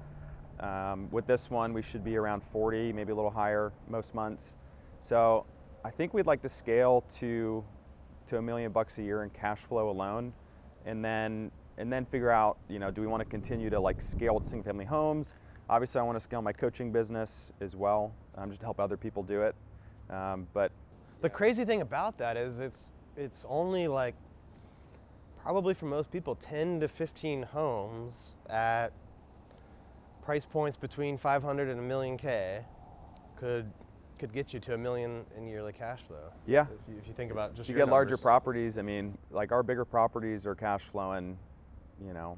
Um, 0.61 1.09
with 1.11 1.27
this 1.27 1.51
one, 1.51 1.73
we 1.73 1.83
should 1.83 2.05
be 2.05 2.17
around 2.17 2.43
40, 2.43 2.93
maybe 2.93 3.13
a 3.13 3.15
little 3.15 3.31
higher 3.31 3.73
most 3.89 4.15
months. 4.15 4.55
So 5.01 5.47
I 5.85 5.91
think 5.91 6.15
we'd 6.15 6.27
like 6.27 6.43
to 6.43 6.49
scale 6.49 7.05
to 7.19 7.65
to 8.27 8.37
a 8.37 8.43
million 8.43 8.71
bucks 8.73 8.99
a 8.99 9.03
year 9.03 9.23
in 9.23 9.31
cash 9.31 9.61
flow 9.61 9.89
alone, 9.89 10.33
and 10.85 11.05
then 11.05 11.51
and 11.79 11.93
then 11.93 12.05
figure 12.05 12.31
out, 12.31 12.59
you 12.69 12.79
know, 12.79 12.91
do 12.91 13.01
we 13.01 13.07
want 13.07 13.21
to 13.21 13.29
continue 13.29 13.71
to 13.71 13.79
like 13.79 14.03
scale 14.03 14.35
with 14.35 14.45
single 14.45 14.65
family 14.65 14.85
homes? 14.85 15.33
Obviously, 15.71 16.01
I 16.01 16.03
want 16.03 16.17
to 16.17 16.21
scale 16.21 16.43
my 16.43 16.53
coaching 16.53 16.91
business 16.91 17.53
as 17.61 17.77
well, 17.77 18.13
um, 18.37 18.49
just 18.49 18.61
to 18.61 18.67
help 18.67 18.81
other 18.81 18.97
people 18.97 19.23
do 19.23 19.43
it. 19.43 19.55
Um, 20.11 20.47
but 20.53 20.73
the 21.21 21.31
crazy 21.31 21.65
thing 21.65 21.83
about 21.83 22.19
that 22.19 22.37
is 22.37 22.59
it's 22.59 22.91
it's 23.17 23.45
only 23.49 23.87
like 23.87 24.15
probably 25.43 25.75
for 25.75 25.87
most 25.87 26.11
people 26.11 26.35
10 26.35 26.81
to 26.81 26.89
15 26.89 27.43
homes 27.43 28.35
at 28.49 28.93
price 30.29 30.45
points 30.45 30.77
between 30.77 31.17
500 31.17 31.71
and 31.71 31.81
a 31.81 31.83
million 31.83 32.19
K 32.19 32.61
could 33.35 33.65
could 34.19 34.31
get 34.31 34.53
you 34.53 34.61
to 34.61 34.75
a 34.75 34.77
million 34.77 35.25
in 35.39 35.49
yearly 35.49 35.73
cash 35.73 36.01
flow. 36.07 36.31
Yeah. 36.47 36.65
If 36.65 36.69
you, 36.87 36.99
if 36.99 37.09
you 37.09 37.15
think 37.15 37.33
about 37.33 37.55
just 37.55 37.67
you 37.67 37.75
get 37.75 37.83
numbers. 37.83 37.93
larger 37.93 38.19
properties. 38.19 38.77
I 38.77 38.83
mean, 38.83 39.17
like 39.31 39.53
our 39.53 39.63
bigger 39.63 39.87
properties 39.87 40.47
are 40.47 40.55
cash 40.55 40.83
flowing, 40.83 41.39
you 42.07 42.13
know, 42.13 42.37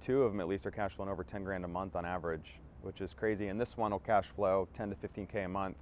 two 0.00 0.24
of 0.24 0.32
them 0.32 0.40
at 0.40 0.48
least 0.48 0.66
are 0.66 0.72
cash 0.72 0.94
flowing 0.94 1.08
over 1.08 1.22
10 1.22 1.44
grand 1.44 1.64
a 1.64 1.68
month 1.68 1.94
on 1.94 2.04
average, 2.04 2.58
which 2.82 3.00
is 3.00 3.14
crazy. 3.14 3.46
And 3.46 3.60
this 3.60 3.76
one 3.76 3.92
will 3.92 4.00
cash 4.00 4.26
flow 4.26 4.66
10 4.74 4.90
to 4.90 4.96
15K 4.96 5.44
a 5.44 5.48
month. 5.48 5.76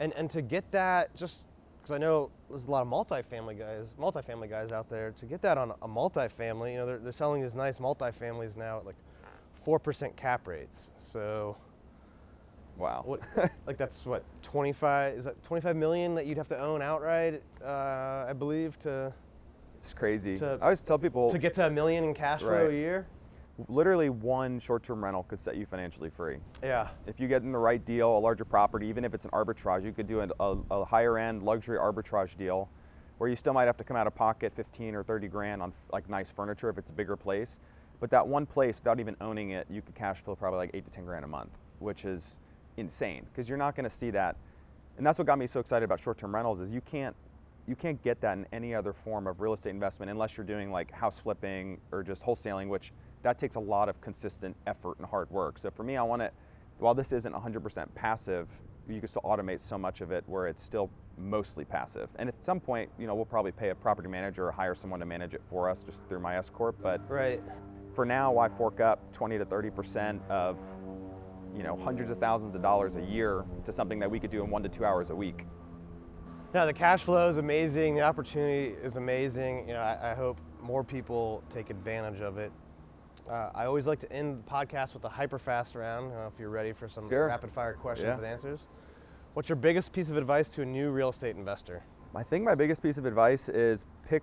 And, 0.00 0.14
and 0.14 0.30
to 0.30 0.40
get 0.40 0.72
that, 0.72 1.14
just 1.14 1.44
because 1.82 1.94
I 1.94 1.98
know 1.98 2.30
there's 2.48 2.66
a 2.66 2.70
lot 2.70 2.80
of 2.80 2.88
multifamily 2.88 3.58
guys, 3.58 3.94
multifamily 4.00 4.48
guys 4.48 4.72
out 4.72 4.88
there, 4.88 5.10
to 5.20 5.26
get 5.26 5.42
that 5.42 5.58
on 5.58 5.72
a 5.82 5.88
multifamily, 5.88 6.72
you 6.72 6.78
know, 6.78 6.86
they're, 6.86 6.98
they're 6.98 7.12
selling 7.12 7.42
these 7.42 7.54
nice 7.54 7.78
multifamilies 7.78 8.56
now 8.56 8.78
at 8.78 8.86
like 8.86 8.96
4% 9.66 10.14
cap 10.16 10.46
rates. 10.46 10.90
So, 11.00 11.56
wow. 12.76 13.02
What, 13.04 13.20
like 13.66 13.76
that's 13.76 14.06
what, 14.06 14.24
25, 14.42 15.14
is 15.14 15.24
that 15.24 15.42
25 15.42 15.76
million 15.76 16.14
that 16.14 16.26
you'd 16.26 16.38
have 16.38 16.48
to 16.48 16.60
own 16.60 16.82
outright, 16.82 17.42
uh, 17.64 18.26
I 18.28 18.32
believe, 18.32 18.78
to 18.80 19.12
it's 19.78 19.94
crazy. 19.94 20.38
To, 20.38 20.58
I 20.60 20.64
always 20.64 20.80
tell 20.80 20.98
people 20.98 21.30
to 21.30 21.38
get 21.38 21.54
to 21.54 21.66
a 21.66 21.70
million 21.70 22.04
in 22.04 22.14
cash 22.14 22.40
flow 22.40 22.68
a 22.68 22.72
year. 22.72 23.06
Literally, 23.68 24.10
one 24.10 24.58
short-term 24.58 25.02
rental 25.02 25.22
could 25.22 25.40
set 25.40 25.56
you 25.56 25.64
financially 25.64 26.10
free. 26.10 26.36
Yeah. 26.62 26.88
If 27.06 27.18
you 27.18 27.26
get 27.26 27.42
in 27.42 27.52
the 27.52 27.58
right 27.58 27.82
deal, 27.82 28.18
a 28.18 28.18
larger 28.18 28.44
property, 28.44 28.86
even 28.86 29.02
if 29.02 29.14
it's 29.14 29.24
an 29.24 29.30
arbitrage, 29.30 29.82
you 29.82 29.92
could 29.92 30.06
do 30.06 30.20
a, 30.20 30.28
a, 30.40 30.58
a 30.70 30.84
higher-end 30.84 31.42
luxury 31.42 31.78
arbitrage 31.78 32.36
deal, 32.36 32.68
where 33.16 33.30
you 33.30 33.36
still 33.36 33.54
might 33.54 33.64
have 33.64 33.78
to 33.78 33.84
come 33.84 33.96
out 33.96 34.06
of 34.06 34.14
pocket 34.14 34.52
15 34.52 34.94
or 34.94 35.02
30 35.02 35.28
grand 35.28 35.62
on 35.62 35.72
like 35.90 36.08
nice 36.10 36.30
furniture 36.30 36.68
if 36.68 36.76
it's 36.76 36.90
a 36.90 36.92
bigger 36.92 37.16
place. 37.16 37.60
But 38.00 38.10
that 38.10 38.26
one 38.26 38.46
place, 38.46 38.78
without 38.78 39.00
even 39.00 39.16
owning 39.20 39.50
it, 39.50 39.66
you 39.70 39.82
could 39.82 39.94
cash 39.94 40.18
flow 40.18 40.34
probably 40.34 40.58
like 40.58 40.70
eight 40.74 40.84
to 40.84 40.90
10 40.90 41.04
grand 41.04 41.24
a 41.24 41.28
month, 41.28 41.50
which 41.78 42.04
is 42.04 42.38
insane 42.76 43.26
because 43.32 43.48
you're 43.48 43.58
not 43.58 43.74
going 43.74 43.84
to 43.84 43.90
see 43.90 44.10
that. 44.10 44.36
And 44.96 45.06
that's 45.06 45.18
what 45.18 45.26
got 45.26 45.38
me 45.38 45.46
so 45.46 45.60
excited 45.60 45.84
about 45.84 46.00
short-term 46.00 46.34
rentals 46.34 46.60
is 46.60 46.72
you 46.72 46.80
can't 46.80 47.14
you 47.66 47.74
can't 47.74 48.00
get 48.02 48.20
that 48.20 48.38
in 48.38 48.46
any 48.52 48.74
other 48.74 48.92
form 48.92 49.26
of 49.26 49.40
real 49.40 49.52
estate 49.52 49.70
investment 49.70 50.10
unless 50.10 50.36
you're 50.36 50.46
doing 50.46 50.70
like 50.70 50.90
house 50.92 51.18
flipping 51.18 51.78
or 51.90 52.02
just 52.02 52.22
wholesaling, 52.22 52.68
which 52.68 52.92
that 53.22 53.38
takes 53.38 53.56
a 53.56 53.60
lot 53.60 53.88
of 53.88 54.00
consistent 54.00 54.54
effort 54.66 54.98
and 54.98 55.06
hard 55.06 55.28
work. 55.30 55.58
So 55.58 55.70
for 55.70 55.82
me, 55.82 55.96
I 55.96 56.02
want 56.02 56.22
to, 56.22 56.30
while 56.78 56.94
this 56.94 57.10
isn't 57.12 57.34
100% 57.34 57.86
passive, 57.94 58.48
you 58.88 59.00
can 59.00 59.08
still 59.08 59.22
automate 59.22 59.60
so 59.60 59.76
much 59.76 60.00
of 60.00 60.12
it 60.12 60.22
where 60.28 60.46
it's 60.46 60.62
still 60.62 60.90
mostly 61.18 61.64
passive. 61.64 62.08
And 62.20 62.28
at 62.28 62.34
some 62.44 62.60
point, 62.60 62.88
you 62.98 63.08
know, 63.08 63.16
we'll 63.16 63.24
probably 63.24 63.50
pay 63.50 63.70
a 63.70 63.74
property 63.74 64.08
manager 64.08 64.46
or 64.46 64.52
hire 64.52 64.74
someone 64.76 65.00
to 65.00 65.06
manage 65.06 65.34
it 65.34 65.42
for 65.50 65.68
us 65.68 65.82
just 65.82 66.04
through 66.04 66.20
my 66.20 66.36
S 66.36 66.50
corp. 66.50 66.76
But 66.80 67.00
right. 67.10 67.42
For 67.96 68.04
now, 68.04 68.38
I 68.38 68.48
fork 68.48 68.78
up 68.80 69.12
20 69.12 69.38
to 69.38 69.44
30 69.44 69.70
percent 69.70 70.22
of, 70.28 70.58
you 71.56 71.64
know, 71.64 71.76
hundreds 71.76 72.10
of 72.10 72.18
thousands 72.18 72.54
of 72.54 72.62
dollars 72.62 72.94
a 72.96 73.02
year 73.02 73.44
to 73.64 73.72
something 73.72 73.98
that 73.98 74.08
we 74.10 74.20
could 74.20 74.30
do 74.30 74.44
in 74.44 74.50
one 74.50 74.62
to 74.62 74.68
two 74.68 74.84
hours 74.84 75.10
a 75.10 75.16
week. 75.16 75.46
No, 76.54 76.64
the 76.66 76.72
cash 76.72 77.02
flow 77.02 77.28
is 77.28 77.38
amazing. 77.38 77.96
The 77.96 78.02
opportunity 78.02 78.74
is 78.82 78.96
amazing. 78.96 79.66
You 79.66 79.74
know, 79.74 79.80
I, 79.80 80.12
I 80.12 80.14
hope 80.14 80.38
more 80.62 80.84
people 80.84 81.42
take 81.50 81.70
advantage 81.70 82.20
of 82.20 82.38
it. 82.38 82.52
Uh, 83.28 83.50
I 83.54 83.64
always 83.64 83.86
like 83.86 83.98
to 84.00 84.12
end 84.12 84.44
the 84.44 84.48
podcast 84.50 84.94
with 84.94 85.02
a 85.04 85.08
hyper 85.08 85.38
fast 85.38 85.74
round. 85.74 86.12
I 86.14 86.26
if 86.26 86.34
you're 86.38 86.50
ready 86.50 86.72
for 86.72 86.88
some 86.88 87.08
Sure. 87.08 87.26
rapid 87.26 87.50
fire 87.50 87.74
questions 87.74 88.06
Yeah. 88.08 88.16
and 88.18 88.24
answers. 88.26 88.66
What's 89.34 89.48
your 89.48 89.56
biggest 89.56 89.92
piece 89.92 90.08
of 90.08 90.16
advice 90.16 90.48
to 90.50 90.62
a 90.62 90.64
new 90.64 90.90
real 90.90 91.08
estate 91.10 91.34
investor? 91.36 91.82
I 92.14 92.22
think 92.22 92.44
my 92.44 92.54
biggest 92.54 92.82
piece 92.82 92.96
of 92.98 93.04
advice 93.04 93.48
is 93.48 93.84
pick, 94.08 94.22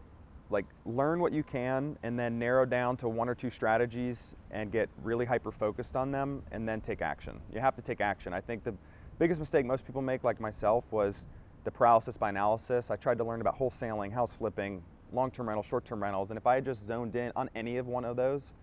like, 0.54 0.66
learn 0.86 1.20
what 1.20 1.34
you 1.34 1.44
can 1.44 1.98
and 2.04 2.18
then 2.18 2.40
narrow 2.40 2.66
down 2.66 2.96
to 2.98 3.10
one 3.10 3.28
or 3.28 3.36
two 3.36 3.50
strategies 3.50 4.36
and 4.52 4.72
get 4.72 4.88
really 5.04 5.26
hyper 5.26 5.52
focused 5.52 5.98
on 5.98 6.12
them 6.12 6.44
and 6.52 6.70
then 6.70 6.80
take 6.80 7.02
action. 7.02 7.42
You 7.54 7.60
have 7.60 7.76
to 7.76 7.82
take 7.82 8.00
action. 8.00 8.34
I 8.34 8.40
think 8.40 8.64
the 8.64 8.74
biggest 9.20 9.40
mistake 9.40 9.66
most 9.66 9.86
people 9.86 10.02
make, 10.02 10.24
like 10.24 10.40
myself, 10.40 10.92
was 10.92 11.28
the 11.64 11.72
paralysis 11.72 12.18
by 12.18 12.30
analysis. 12.30 12.92
I 12.92 12.96
tried 12.96 13.18
to 13.18 13.24
learn 13.24 13.42
about 13.42 13.58
wholesaling, 13.58 14.14
house 14.14 14.36
flipping, 14.36 14.82
long 15.12 15.32
term 15.32 15.48
rentals, 15.50 15.66
short 15.66 15.86
term 15.86 16.02
rentals, 16.02 16.32
and 16.32 16.38
if 16.38 16.48
I 16.48 16.56
had 16.56 16.66
just 16.66 16.86
zoned 16.86 17.16
in 17.16 17.32
on 17.36 17.50
any 17.56 17.78
of 17.78 17.88
one 17.88 18.06
of 18.06 18.16
those 18.16 18.54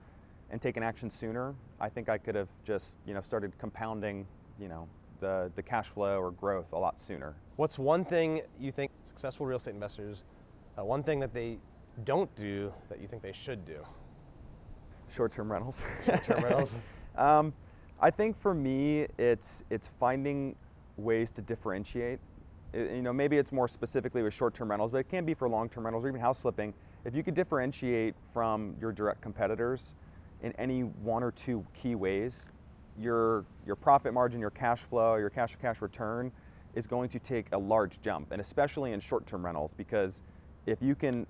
and 0.50 0.60
taken 0.60 0.82
action 0.82 1.10
sooner, 1.10 1.54
I 1.80 1.88
think 1.88 2.08
I 2.08 2.18
could 2.18 2.34
have 2.34 2.48
just, 2.64 2.98
you 3.06 3.14
know, 3.14 3.20
started 3.20 3.52
compounding, 3.58 4.26
you 4.60 4.68
know, 4.68 4.88
the, 5.20 5.50
the 5.54 5.62
cash 5.62 5.88
flow 5.88 6.18
or 6.18 6.30
growth 6.32 6.72
a 6.72 6.78
lot 6.78 6.98
sooner. 7.00 7.34
What's 7.56 7.78
one 7.78 8.04
thing 8.04 8.42
you 8.58 8.72
think 8.72 8.90
successful 9.06 9.46
real 9.46 9.58
estate 9.58 9.74
investors, 9.74 10.24
uh, 10.78 10.84
one 10.84 11.02
thing 11.02 11.20
that 11.20 11.32
they 11.32 11.58
don't 12.04 12.34
do 12.36 12.72
that 12.88 13.00
you 13.00 13.08
think 13.08 13.22
they 13.22 13.32
should 13.32 13.64
do? 13.64 13.84
Short-term 15.10 15.50
rentals. 15.50 15.82
Short-term 16.06 16.44
rentals. 16.44 16.74
Um, 17.16 17.52
I 18.00 18.10
think 18.10 18.38
for 18.38 18.54
me, 18.54 19.06
it's 19.18 19.64
it's 19.70 19.88
finding 19.88 20.56
ways 20.96 21.30
to 21.32 21.42
differentiate. 21.42 22.18
It- 22.72 22.92
you 22.92 23.02
know, 23.02 23.12
maybe 23.12 23.36
it's 23.36 23.52
more 23.52 23.68
specifically 23.68 24.22
with 24.22 24.32
short-term 24.32 24.70
rentals, 24.70 24.92
but 24.92 24.98
it 24.98 25.08
can 25.08 25.24
be 25.24 25.34
for 25.34 25.48
long-term 25.48 25.84
rentals 25.84 26.04
or 26.04 26.08
even 26.08 26.20
house 26.20 26.40
flipping. 26.40 26.72
If 27.04 27.14
you 27.14 27.22
could 27.22 27.34
differentiate 27.34 28.14
from 28.32 28.76
your 28.80 28.92
direct 28.92 29.20
competitors 29.20 29.94
in 30.42 30.52
any 30.52 30.82
one 30.82 31.22
or 31.22 31.32
two 31.32 31.64
key 31.74 31.94
ways, 31.94 32.50
your 32.98 33.44
your 33.66 33.76
profit 33.76 34.14
margin, 34.14 34.40
your 34.40 34.50
cash 34.50 34.80
flow, 34.82 35.16
your 35.16 35.30
cash 35.30 35.52
to 35.52 35.58
cash 35.58 35.82
return 35.82 36.30
is 36.74 36.86
going 36.86 37.08
to 37.08 37.18
take 37.18 37.46
a 37.52 37.58
large 37.58 38.00
jump, 38.00 38.30
and 38.30 38.40
especially 38.40 38.92
in 38.92 39.00
short-term 39.00 39.44
rentals, 39.44 39.74
because 39.74 40.22
if 40.66 40.80
you 40.80 40.94
can 40.94 41.26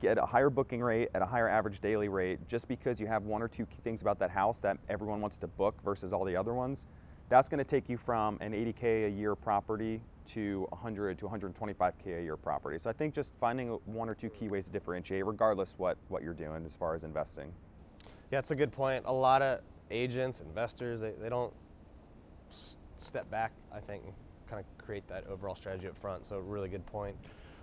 get 0.00 0.18
a 0.18 0.26
higher 0.26 0.50
booking 0.50 0.80
rate 0.80 1.08
at 1.14 1.22
a 1.22 1.26
higher 1.26 1.48
average 1.48 1.80
daily 1.80 2.08
rate 2.08 2.38
just 2.48 2.68
because 2.68 3.00
you 3.00 3.06
have 3.06 3.24
one 3.24 3.42
or 3.42 3.48
two 3.48 3.66
key 3.66 3.78
things 3.84 4.02
about 4.02 4.18
that 4.18 4.30
house 4.30 4.58
that 4.58 4.78
everyone 4.88 5.20
wants 5.20 5.36
to 5.38 5.46
book 5.46 5.74
versus 5.84 6.12
all 6.12 6.24
the 6.24 6.36
other 6.36 6.54
ones, 6.54 6.86
that's 7.28 7.48
going 7.48 7.58
to 7.58 7.64
take 7.64 7.88
you 7.88 7.96
from 7.96 8.38
an 8.40 8.52
80k 8.52 9.06
a 9.06 9.10
year 9.10 9.34
property 9.34 10.00
to 10.26 10.66
100 10.70 11.18
to 11.18 11.26
125k 11.26 12.20
a 12.20 12.22
year 12.22 12.36
property. 12.36 12.78
So 12.78 12.90
I 12.90 12.92
think 12.92 13.14
just 13.14 13.32
finding 13.40 13.68
one 13.86 14.08
or 14.08 14.14
two 14.14 14.28
key 14.28 14.48
ways 14.48 14.66
to 14.66 14.72
differentiate, 14.72 15.24
regardless 15.24 15.74
what 15.76 15.96
what 16.08 16.22
you're 16.22 16.34
doing 16.34 16.64
as 16.64 16.76
far 16.76 16.94
as 16.94 17.04
investing. 17.04 17.52
Yeah, 18.30 18.40
it's 18.40 18.50
a 18.50 18.56
good 18.56 18.72
point. 18.72 19.04
A 19.06 19.12
lot 19.12 19.42
of 19.42 19.60
agents, 19.90 20.40
investors, 20.40 21.00
they, 21.00 21.12
they 21.20 21.28
don't 21.28 21.52
step 22.98 23.30
back, 23.30 23.52
I 23.72 23.78
think, 23.78 24.02
kind 24.48 24.60
of 24.60 24.84
create 24.84 25.06
that 25.08 25.26
overall 25.28 25.54
strategy 25.54 25.86
up 25.86 25.96
front. 25.98 26.28
So, 26.28 26.38
really 26.38 26.68
good 26.68 26.84
point. 26.86 27.16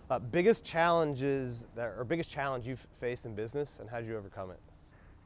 Uh, 0.10 0.20
biggest 0.20 0.66
challenges 0.66 1.66
that, 1.76 1.94
or 1.98 2.04
biggest 2.04 2.30
challenge 2.30 2.68
you've 2.68 2.86
faced 3.00 3.26
in 3.26 3.34
business, 3.34 3.80
and 3.80 3.90
how 3.90 4.00
did 4.00 4.08
you 4.08 4.18
overcome 4.18 4.52
it? 4.52 4.60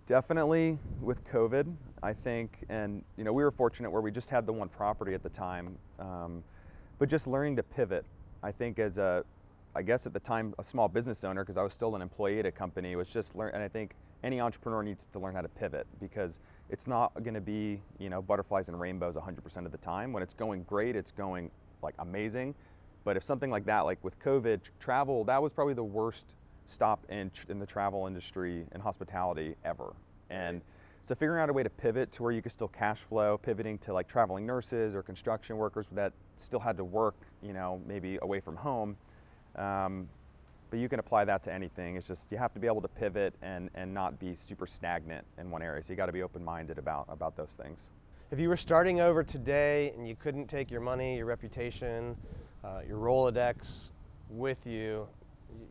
Definitely 0.06 0.78
with 1.02 1.28
COVID, 1.28 1.74
I 2.04 2.14
think, 2.14 2.60
and 2.70 3.04
you 3.18 3.24
know 3.24 3.34
we 3.34 3.44
were 3.44 3.52
fortunate 3.52 3.90
where 3.90 4.02
we 4.02 4.12
just 4.12 4.30
had 4.30 4.46
the 4.46 4.54
one 4.54 4.70
property 4.70 5.16
at 5.16 5.24
the 5.24 5.30
time, 5.30 5.78
um, 6.00 6.44
but 7.00 7.10
just 7.10 7.28
learning 7.28 7.56
to 7.56 7.64
pivot. 7.64 8.06
I 8.44 8.52
think 8.52 8.78
as 8.78 9.00
a, 9.00 9.26
I 9.76 9.82
guess 9.82 10.06
at 10.06 10.14
the 10.14 10.20
time 10.20 10.54
a 10.60 10.64
small 10.64 10.88
business 10.88 11.24
owner 11.24 11.44
because 11.44 11.58
I 11.58 11.64
was 11.64 11.74
still 11.74 11.96
an 11.96 12.02
employee 12.02 12.40
at 12.40 12.46
a 12.46 12.52
company 12.52 12.96
was 12.96 13.10
just 13.10 13.36
learn, 13.36 13.52
and 13.56 13.64
I 13.64 13.68
think 13.68 13.96
any 14.24 14.40
entrepreneur 14.40 14.84
needs 14.84 15.08
to 15.08 15.20
learn 15.20 15.34
how 15.34 15.42
to 15.42 15.50
pivot 15.50 15.88
because 16.00 16.40
it's 16.70 16.86
not 16.86 17.14
going 17.24 17.34
to 17.34 17.42
be 17.42 17.82
you 17.98 18.10
know 18.12 18.22
butterflies 18.22 18.70
and 18.70 18.80
rainbows 18.80 19.16
100% 19.16 19.66
of 19.66 19.72
the 19.72 19.78
time. 19.80 20.14
When 20.14 20.22
it's 20.22 20.36
going 20.36 20.64
great, 20.64 20.96
it's 20.96 21.12
going 21.12 21.50
like 21.82 21.96
amazing, 22.00 22.54
but 23.08 23.16
if 23.16 23.24
something 23.24 23.50
like 23.50 23.64
that, 23.64 23.86
like 23.86 24.04
with 24.04 24.20
COVID, 24.20 24.60
travel, 24.82 25.24
that 25.24 25.42
was 25.42 25.54
probably 25.54 25.74
the 25.74 25.82
worst 25.82 26.26
stop 26.66 27.06
in, 27.08 27.32
in 27.48 27.58
the 27.58 27.66
travel 27.66 28.06
industry 28.06 28.66
and 28.74 28.84
hospitality 28.84 29.56
ever. 29.64 29.94
And 30.30 30.62
so 31.00 31.16
figuring 31.16 31.42
out 31.42 31.50
a 31.50 31.54
way 31.54 31.64
to 31.64 31.70
pivot 31.70 32.12
to 32.12 32.24
where 32.24 32.34
you 32.34 32.42
could 32.42 32.52
still 32.52 32.68
cash 32.68 33.00
flow, 33.00 33.38
pivoting 33.38 33.78
to 33.78 33.94
like 33.94 34.10
traveling 34.10 34.46
nurses 34.46 34.94
or 34.94 35.04
construction 35.04 35.56
workers 35.56 35.88
that 35.94 36.12
still 36.36 36.60
had 36.60 36.76
to 36.76 36.84
work, 36.84 37.16
you 37.42 37.54
know, 37.54 37.82
maybe 37.88 38.20
away 38.22 38.42
from 38.42 38.58
home. 38.58 38.98
Um, 39.56 40.10
but 40.70 40.80
you 40.80 40.90
can 40.90 41.00
apply 41.00 41.24
that 41.24 41.44
to 41.44 41.54
anything. 41.54 41.96
It's 41.96 42.10
just 42.10 42.30
you 42.30 42.38
have 42.38 42.54
to 42.56 42.60
be 42.60 42.68
able 42.68 42.82
to 42.82 42.90
pivot 42.90 43.36
and, 43.42 43.70
and 43.74 43.94
not 43.94 44.20
be 44.20 44.36
super 44.36 44.68
stagnant 44.68 45.26
in 45.38 45.50
one 45.50 45.62
area. 45.62 45.82
So 45.82 45.94
you 45.94 45.96
got 45.96 46.08
to 46.08 46.12
be 46.12 46.24
open-minded 46.24 46.78
about 46.78 47.06
about 47.08 47.38
those 47.38 47.54
things. 47.54 47.90
If 48.32 48.40
you 48.40 48.50
were 48.50 48.58
starting 48.58 49.00
over 49.00 49.24
today 49.24 49.94
and 49.96 50.06
you 50.06 50.18
couldn't 50.18 50.48
take 50.48 50.70
your 50.70 50.82
money, 50.82 51.16
your 51.16 51.26
reputation, 51.26 52.18
uh, 52.64 52.82
your 52.88 52.98
Rolodex 52.98 53.92
with 54.30 54.66
you, 54.66 55.08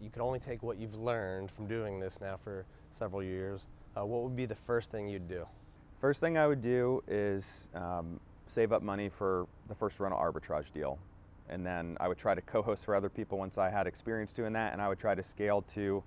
you 0.01 0.11
could 0.11 0.22
only 0.22 0.38
take 0.38 0.62
what 0.62 0.79
you've 0.79 0.94
learned 0.94 1.51
from 1.51 1.66
doing 1.66 2.01
this 2.01 2.18
now 2.20 2.38
for 2.42 2.64
several 2.92 3.22
years. 3.22 3.66
Uh, 3.96 4.05
what 4.05 4.22
would 4.22 4.37
be 4.37 4.46
the 4.46 4.55
first 4.55 4.90
thing 4.90 5.09
you'd 5.09 5.29
do? 5.29 5.46
First 6.01 6.20
thing 6.20 6.37
I 6.37 6.46
would 6.46 6.61
do 6.61 7.03
is 7.09 7.68
um, 7.75 8.20
save 8.46 8.72
up 8.72 8.83
money 8.83 9.09
for 9.09 9.46
the 9.68 9.75
first 9.75 9.99
rental 10.01 10.20
arbitrage 10.20 10.72
deal. 10.72 10.99
And 11.49 11.64
then 11.64 11.96
I 12.01 12.09
would 12.09 12.18
try 12.18 12.35
to 12.35 12.40
co 12.40 12.61
host 12.61 12.85
for 12.85 12.94
other 12.94 13.09
people 13.09 13.38
once 13.38 13.57
I 13.57 13.70
had 13.70 13.87
experience 13.87 14.33
doing 14.33 14.53
that. 14.55 14.72
And 14.72 14.83
I 14.83 14.88
would 14.88 14.99
try 14.99 15.14
to 15.14 15.22
scale 15.22 15.62
to 15.75 16.03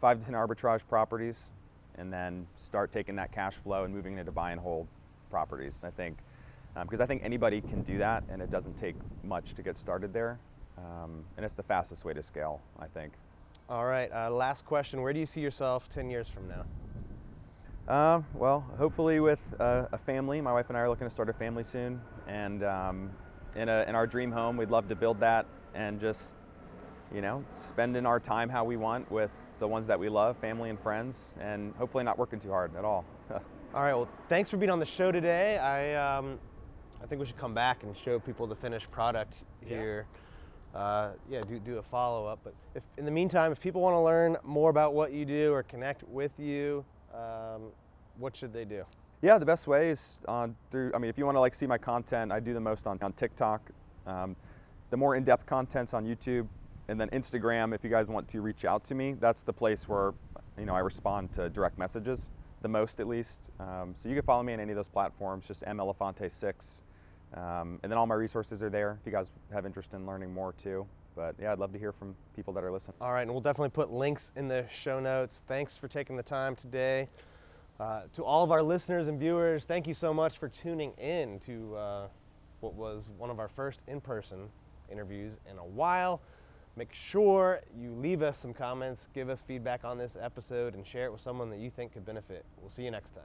five 0.00 0.18
to 0.18 0.24
10 0.24 0.34
arbitrage 0.34 0.86
properties 0.88 1.50
and 1.96 2.12
then 2.12 2.46
start 2.56 2.90
taking 2.90 3.16
that 3.16 3.32
cash 3.32 3.54
flow 3.54 3.84
and 3.84 3.94
moving 3.94 4.16
it 4.16 4.20
into 4.20 4.32
buy 4.32 4.52
and 4.52 4.60
hold 4.60 4.88
properties. 5.30 5.82
I 5.84 5.90
think, 5.90 6.18
because 6.74 7.00
I 7.00 7.06
think 7.06 7.22
anybody 7.24 7.60
can 7.60 7.82
do 7.82 7.98
that 7.98 8.24
and 8.30 8.40
it 8.40 8.50
doesn't 8.50 8.76
take 8.76 8.96
much 9.24 9.54
to 9.54 9.62
get 9.62 9.76
started 9.76 10.12
there. 10.12 10.38
Um, 10.78 11.24
and 11.36 11.44
it's 11.44 11.54
the 11.54 11.62
fastest 11.62 12.04
way 12.04 12.14
to 12.14 12.22
scale, 12.22 12.60
I 12.78 12.86
think. 12.86 13.12
All 13.68 13.84
right, 13.84 14.10
uh, 14.12 14.30
last 14.30 14.64
question. 14.64 15.02
Where 15.02 15.12
do 15.12 15.20
you 15.20 15.26
see 15.26 15.40
yourself 15.40 15.88
10 15.88 16.10
years 16.10 16.26
from 16.28 16.48
now? 16.48 16.64
Uh, 17.86 18.22
well, 18.34 18.64
hopefully 18.78 19.20
with 19.20 19.40
uh, 19.60 19.86
a 19.92 19.98
family. 19.98 20.40
My 20.40 20.52
wife 20.52 20.66
and 20.68 20.76
I 20.76 20.80
are 20.80 20.88
looking 20.88 21.06
to 21.06 21.10
start 21.10 21.28
a 21.28 21.32
family 21.32 21.64
soon, 21.64 22.00
and 22.26 22.62
um, 22.62 23.10
in, 23.56 23.68
a, 23.68 23.84
in 23.88 23.94
our 23.94 24.06
dream 24.06 24.30
home, 24.32 24.56
we'd 24.56 24.70
love 24.70 24.88
to 24.88 24.94
build 24.94 25.20
that 25.20 25.46
and 25.74 26.00
just, 26.00 26.34
you 27.14 27.20
know, 27.20 27.44
spending 27.56 28.06
our 28.06 28.20
time 28.20 28.48
how 28.48 28.64
we 28.64 28.76
want 28.76 29.10
with 29.10 29.30
the 29.58 29.68
ones 29.68 29.86
that 29.86 29.98
we 29.98 30.08
love, 30.08 30.36
family 30.38 30.70
and 30.70 30.80
friends, 30.80 31.32
and 31.40 31.74
hopefully 31.76 32.04
not 32.04 32.18
working 32.18 32.38
too 32.38 32.50
hard 32.50 32.74
at 32.76 32.84
all. 32.84 33.04
All 33.74 33.82
right, 33.82 33.94
well, 33.94 34.08
thanks 34.28 34.50
for 34.50 34.56
being 34.56 34.70
on 34.70 34.80
the 34.80 34.86
show 34.86 35.12
today. 35.12 35.58
I, 35.58 36.16
um, 36.16 36.40
I 37.02 37.06
think 37.06 37.20
we 37.20 37.26
should 37.26 37.38
come 37.38 37.54
back 37.54 37.82
and 37.82 37.96
show 37.96 38.18
people 38.18 38.46
the 38.46 38.56
finished 38.56 38.90
product 38.90 39.38
Yeah. 39.62 39.68
here. 39.68 40.06
Uh, 40.74 41.10
yeah, 41.28 41.40
do, 41.40 41.58
do 41.58 41.78
a 41.78 41.82
follow 41.82 42.26
up. 42.26 42.38
But 42.44 42.54
if, 42.74 42.82
in 42.96 43.04
the 43.04 43.10
meantime, 43.10 43.50
if 43.50 43.58
people 43.58 43.80
want 43.80 43.94
to 43.94 44.00
learn 44.00 44.36
more 44.44 44.70
about 44.70 44.94
what 44.94 45.12
you 45.12 45.24
do 45.24 45.52
or 45.52 45.62
connect 45.64 46.04
with 46.04 46.30
you, 46.38 46.84
um, 47.12 47.72
what 48.18 48.36
should 48.36 48.52
they 48.52 48.64
do? 48.64 48.84
Yeah, 49.22 49.38
the 49.38 49.46
best 49.46 49.66
way 49.66 49.90
is 49.90 50.20
on 50.28 50.54
through. 50.70 50.92
I 50.94 50.98
mean, 50.98 51.08
if 51.10 51.18
you 51.18 51.24
want 51.26 51.34
to 51.36 51.40
like 51.40 51.54
see 51.54 51.66
my 51.66 51.76
content, 51.78 52.30
I 52.30 52.38
do 52.40 52.54
the 52.54 52.60
most 52.60 52.86
on, 52.86 52.98
on 53.02 53.12
TikTok. 53.14 53.70
Um, 54.06 54.36
the 54.90 54.96
more 54.96 55.16
in-depth 55.16 55.44
content's 55.46 55.92
on 55.92 56.06
YouTube, 56.06 56.46
and 56.88 57.00
then 57.00 57.08
Instagram. 57.10 57.74
If 57.74 57.82
you 57.84 57.90
guys 57.90 58.08
want 58.08 58.28
to 58.28 58.40
reach 58.40 58.64
out 58.64 58.84
to 58.84 58.94
me, 58.94 59.14
that's 59.18 59.42
the 59.42 59.52
place 59.52 59.88
where 59.88 60.14
you 60.58 60.64
know 60.66 60.74
I 60.74 60.80
respond 60.80 61.32
to 61.32 61.50
direct 61.50 61.78
messages 61.78 62.30
the 62.62 62.68
most, 62.68 63.00
at 63.00 63.08
least. 63.08 63.50
Um, 63.58 63.92
so 63.94 64.08
you 64.08 64.14
can 64.14 64.24
follow 64.24 64.42
me 64.42 64.52
on 64.52 64.60
any 64.60 64.72
of 64.72 64.76
those 64.76 64.88
platforms. 64.88 65.46
Just 65.46 65.64
M 65.66 65.78
Elefante 65.78 66.30
six, 66.30 66.82
um, 67.34 67.78
and 67.82 67.90
then 67.90 67.98
all 67.98 68.06
my 68.06 68.14
resources 68.14 68.62
are 68.62 68.70
there. 68.70 68.98
If 69.00 69.06
you 69.06 69.12
guys 69.12 69.28
have 69.52 69.66
interest 69.66 69.94
in 69.94 70.06
learning 70.06 70.32
more 70.32 70.52
too. 70.52 70.86
But 71.16 71.34
yeah, 71.40 71.52
I'd 71.52 71.58
love 71.58 71.72
to 71.72 71.78
hear 71.78 71.92
from 71.92 72.14
people 72.34 72.52
that 72.54 72.64
are 72.64 72.70
listening. 72.70 72.96
All 73.00 73.12
right, 73.12 73.22
and 73.22 73.30
we'll 73.30 73.40
definitely 73.40 73.70
put 73.70 73.90
links 73.90 74.32
in 74.36 74.48
the 74.48 74.64
show 74.72 75.00
notes. 75.00 75.42
Thanks 75.48 75.76
for 75.76 75.88
taking 75.88 76.16
the 76.16 76.22
time 76.22 76.56
today. 76.56 77.08
Uh, 77.78 78.02
to 78.12 78.22
all 78.22 78.44
of 78.44 78.52
our 78.52 78.62
listeners 78.62 79.08
and 79.08 79.18
viewers, 79.18 79.64
thank 79.64 79.86
you 79.86 79.94
so 79.94 80.12
much 80.12 80.38
for 80.38 80.48
tuning 80.48 80.92
in 80.98 81.38
to 81.40 81.74
uh, 81.76 82.06
what 82.60 82.74
was 82.74 83.08
one 83.18 83.30
of 83.30 83.38
our 83.38 83.48
first 83.48 83.80
in 83.88 84.00
person 84.00 84.48
interviews 84.90 85.38
in 85.50 85.58
a 85.58 85.64
while. 85.64 86.20
Make 86.76 86.92
sure 86.92 87.60
you 87.78 87.92
leave 87.92 88.22
us 88.22 88.38
some 88.38 88.54
comments, 88.54 89.08
give 89.14 89.28
us 89.28 89.42
feedback 89.46 89.84
on 89.84 89.98
this 89.98 90.16
episode, 90.20 90.74
and 90.74 90.86
share 90.86 91.06
it 91.06 91.12
with 91.12 91.20
someone 91.20 91.50
that 91.50 91.58
you 91.58 91.70
think 91.70 91.92
could 91.92 92.06
benefit. 92.06 92.44
We'll 92.60 92.70
see 92.70 92.84
you 92.84 92.90
next 92.90 93.14
time. 93.14 93.24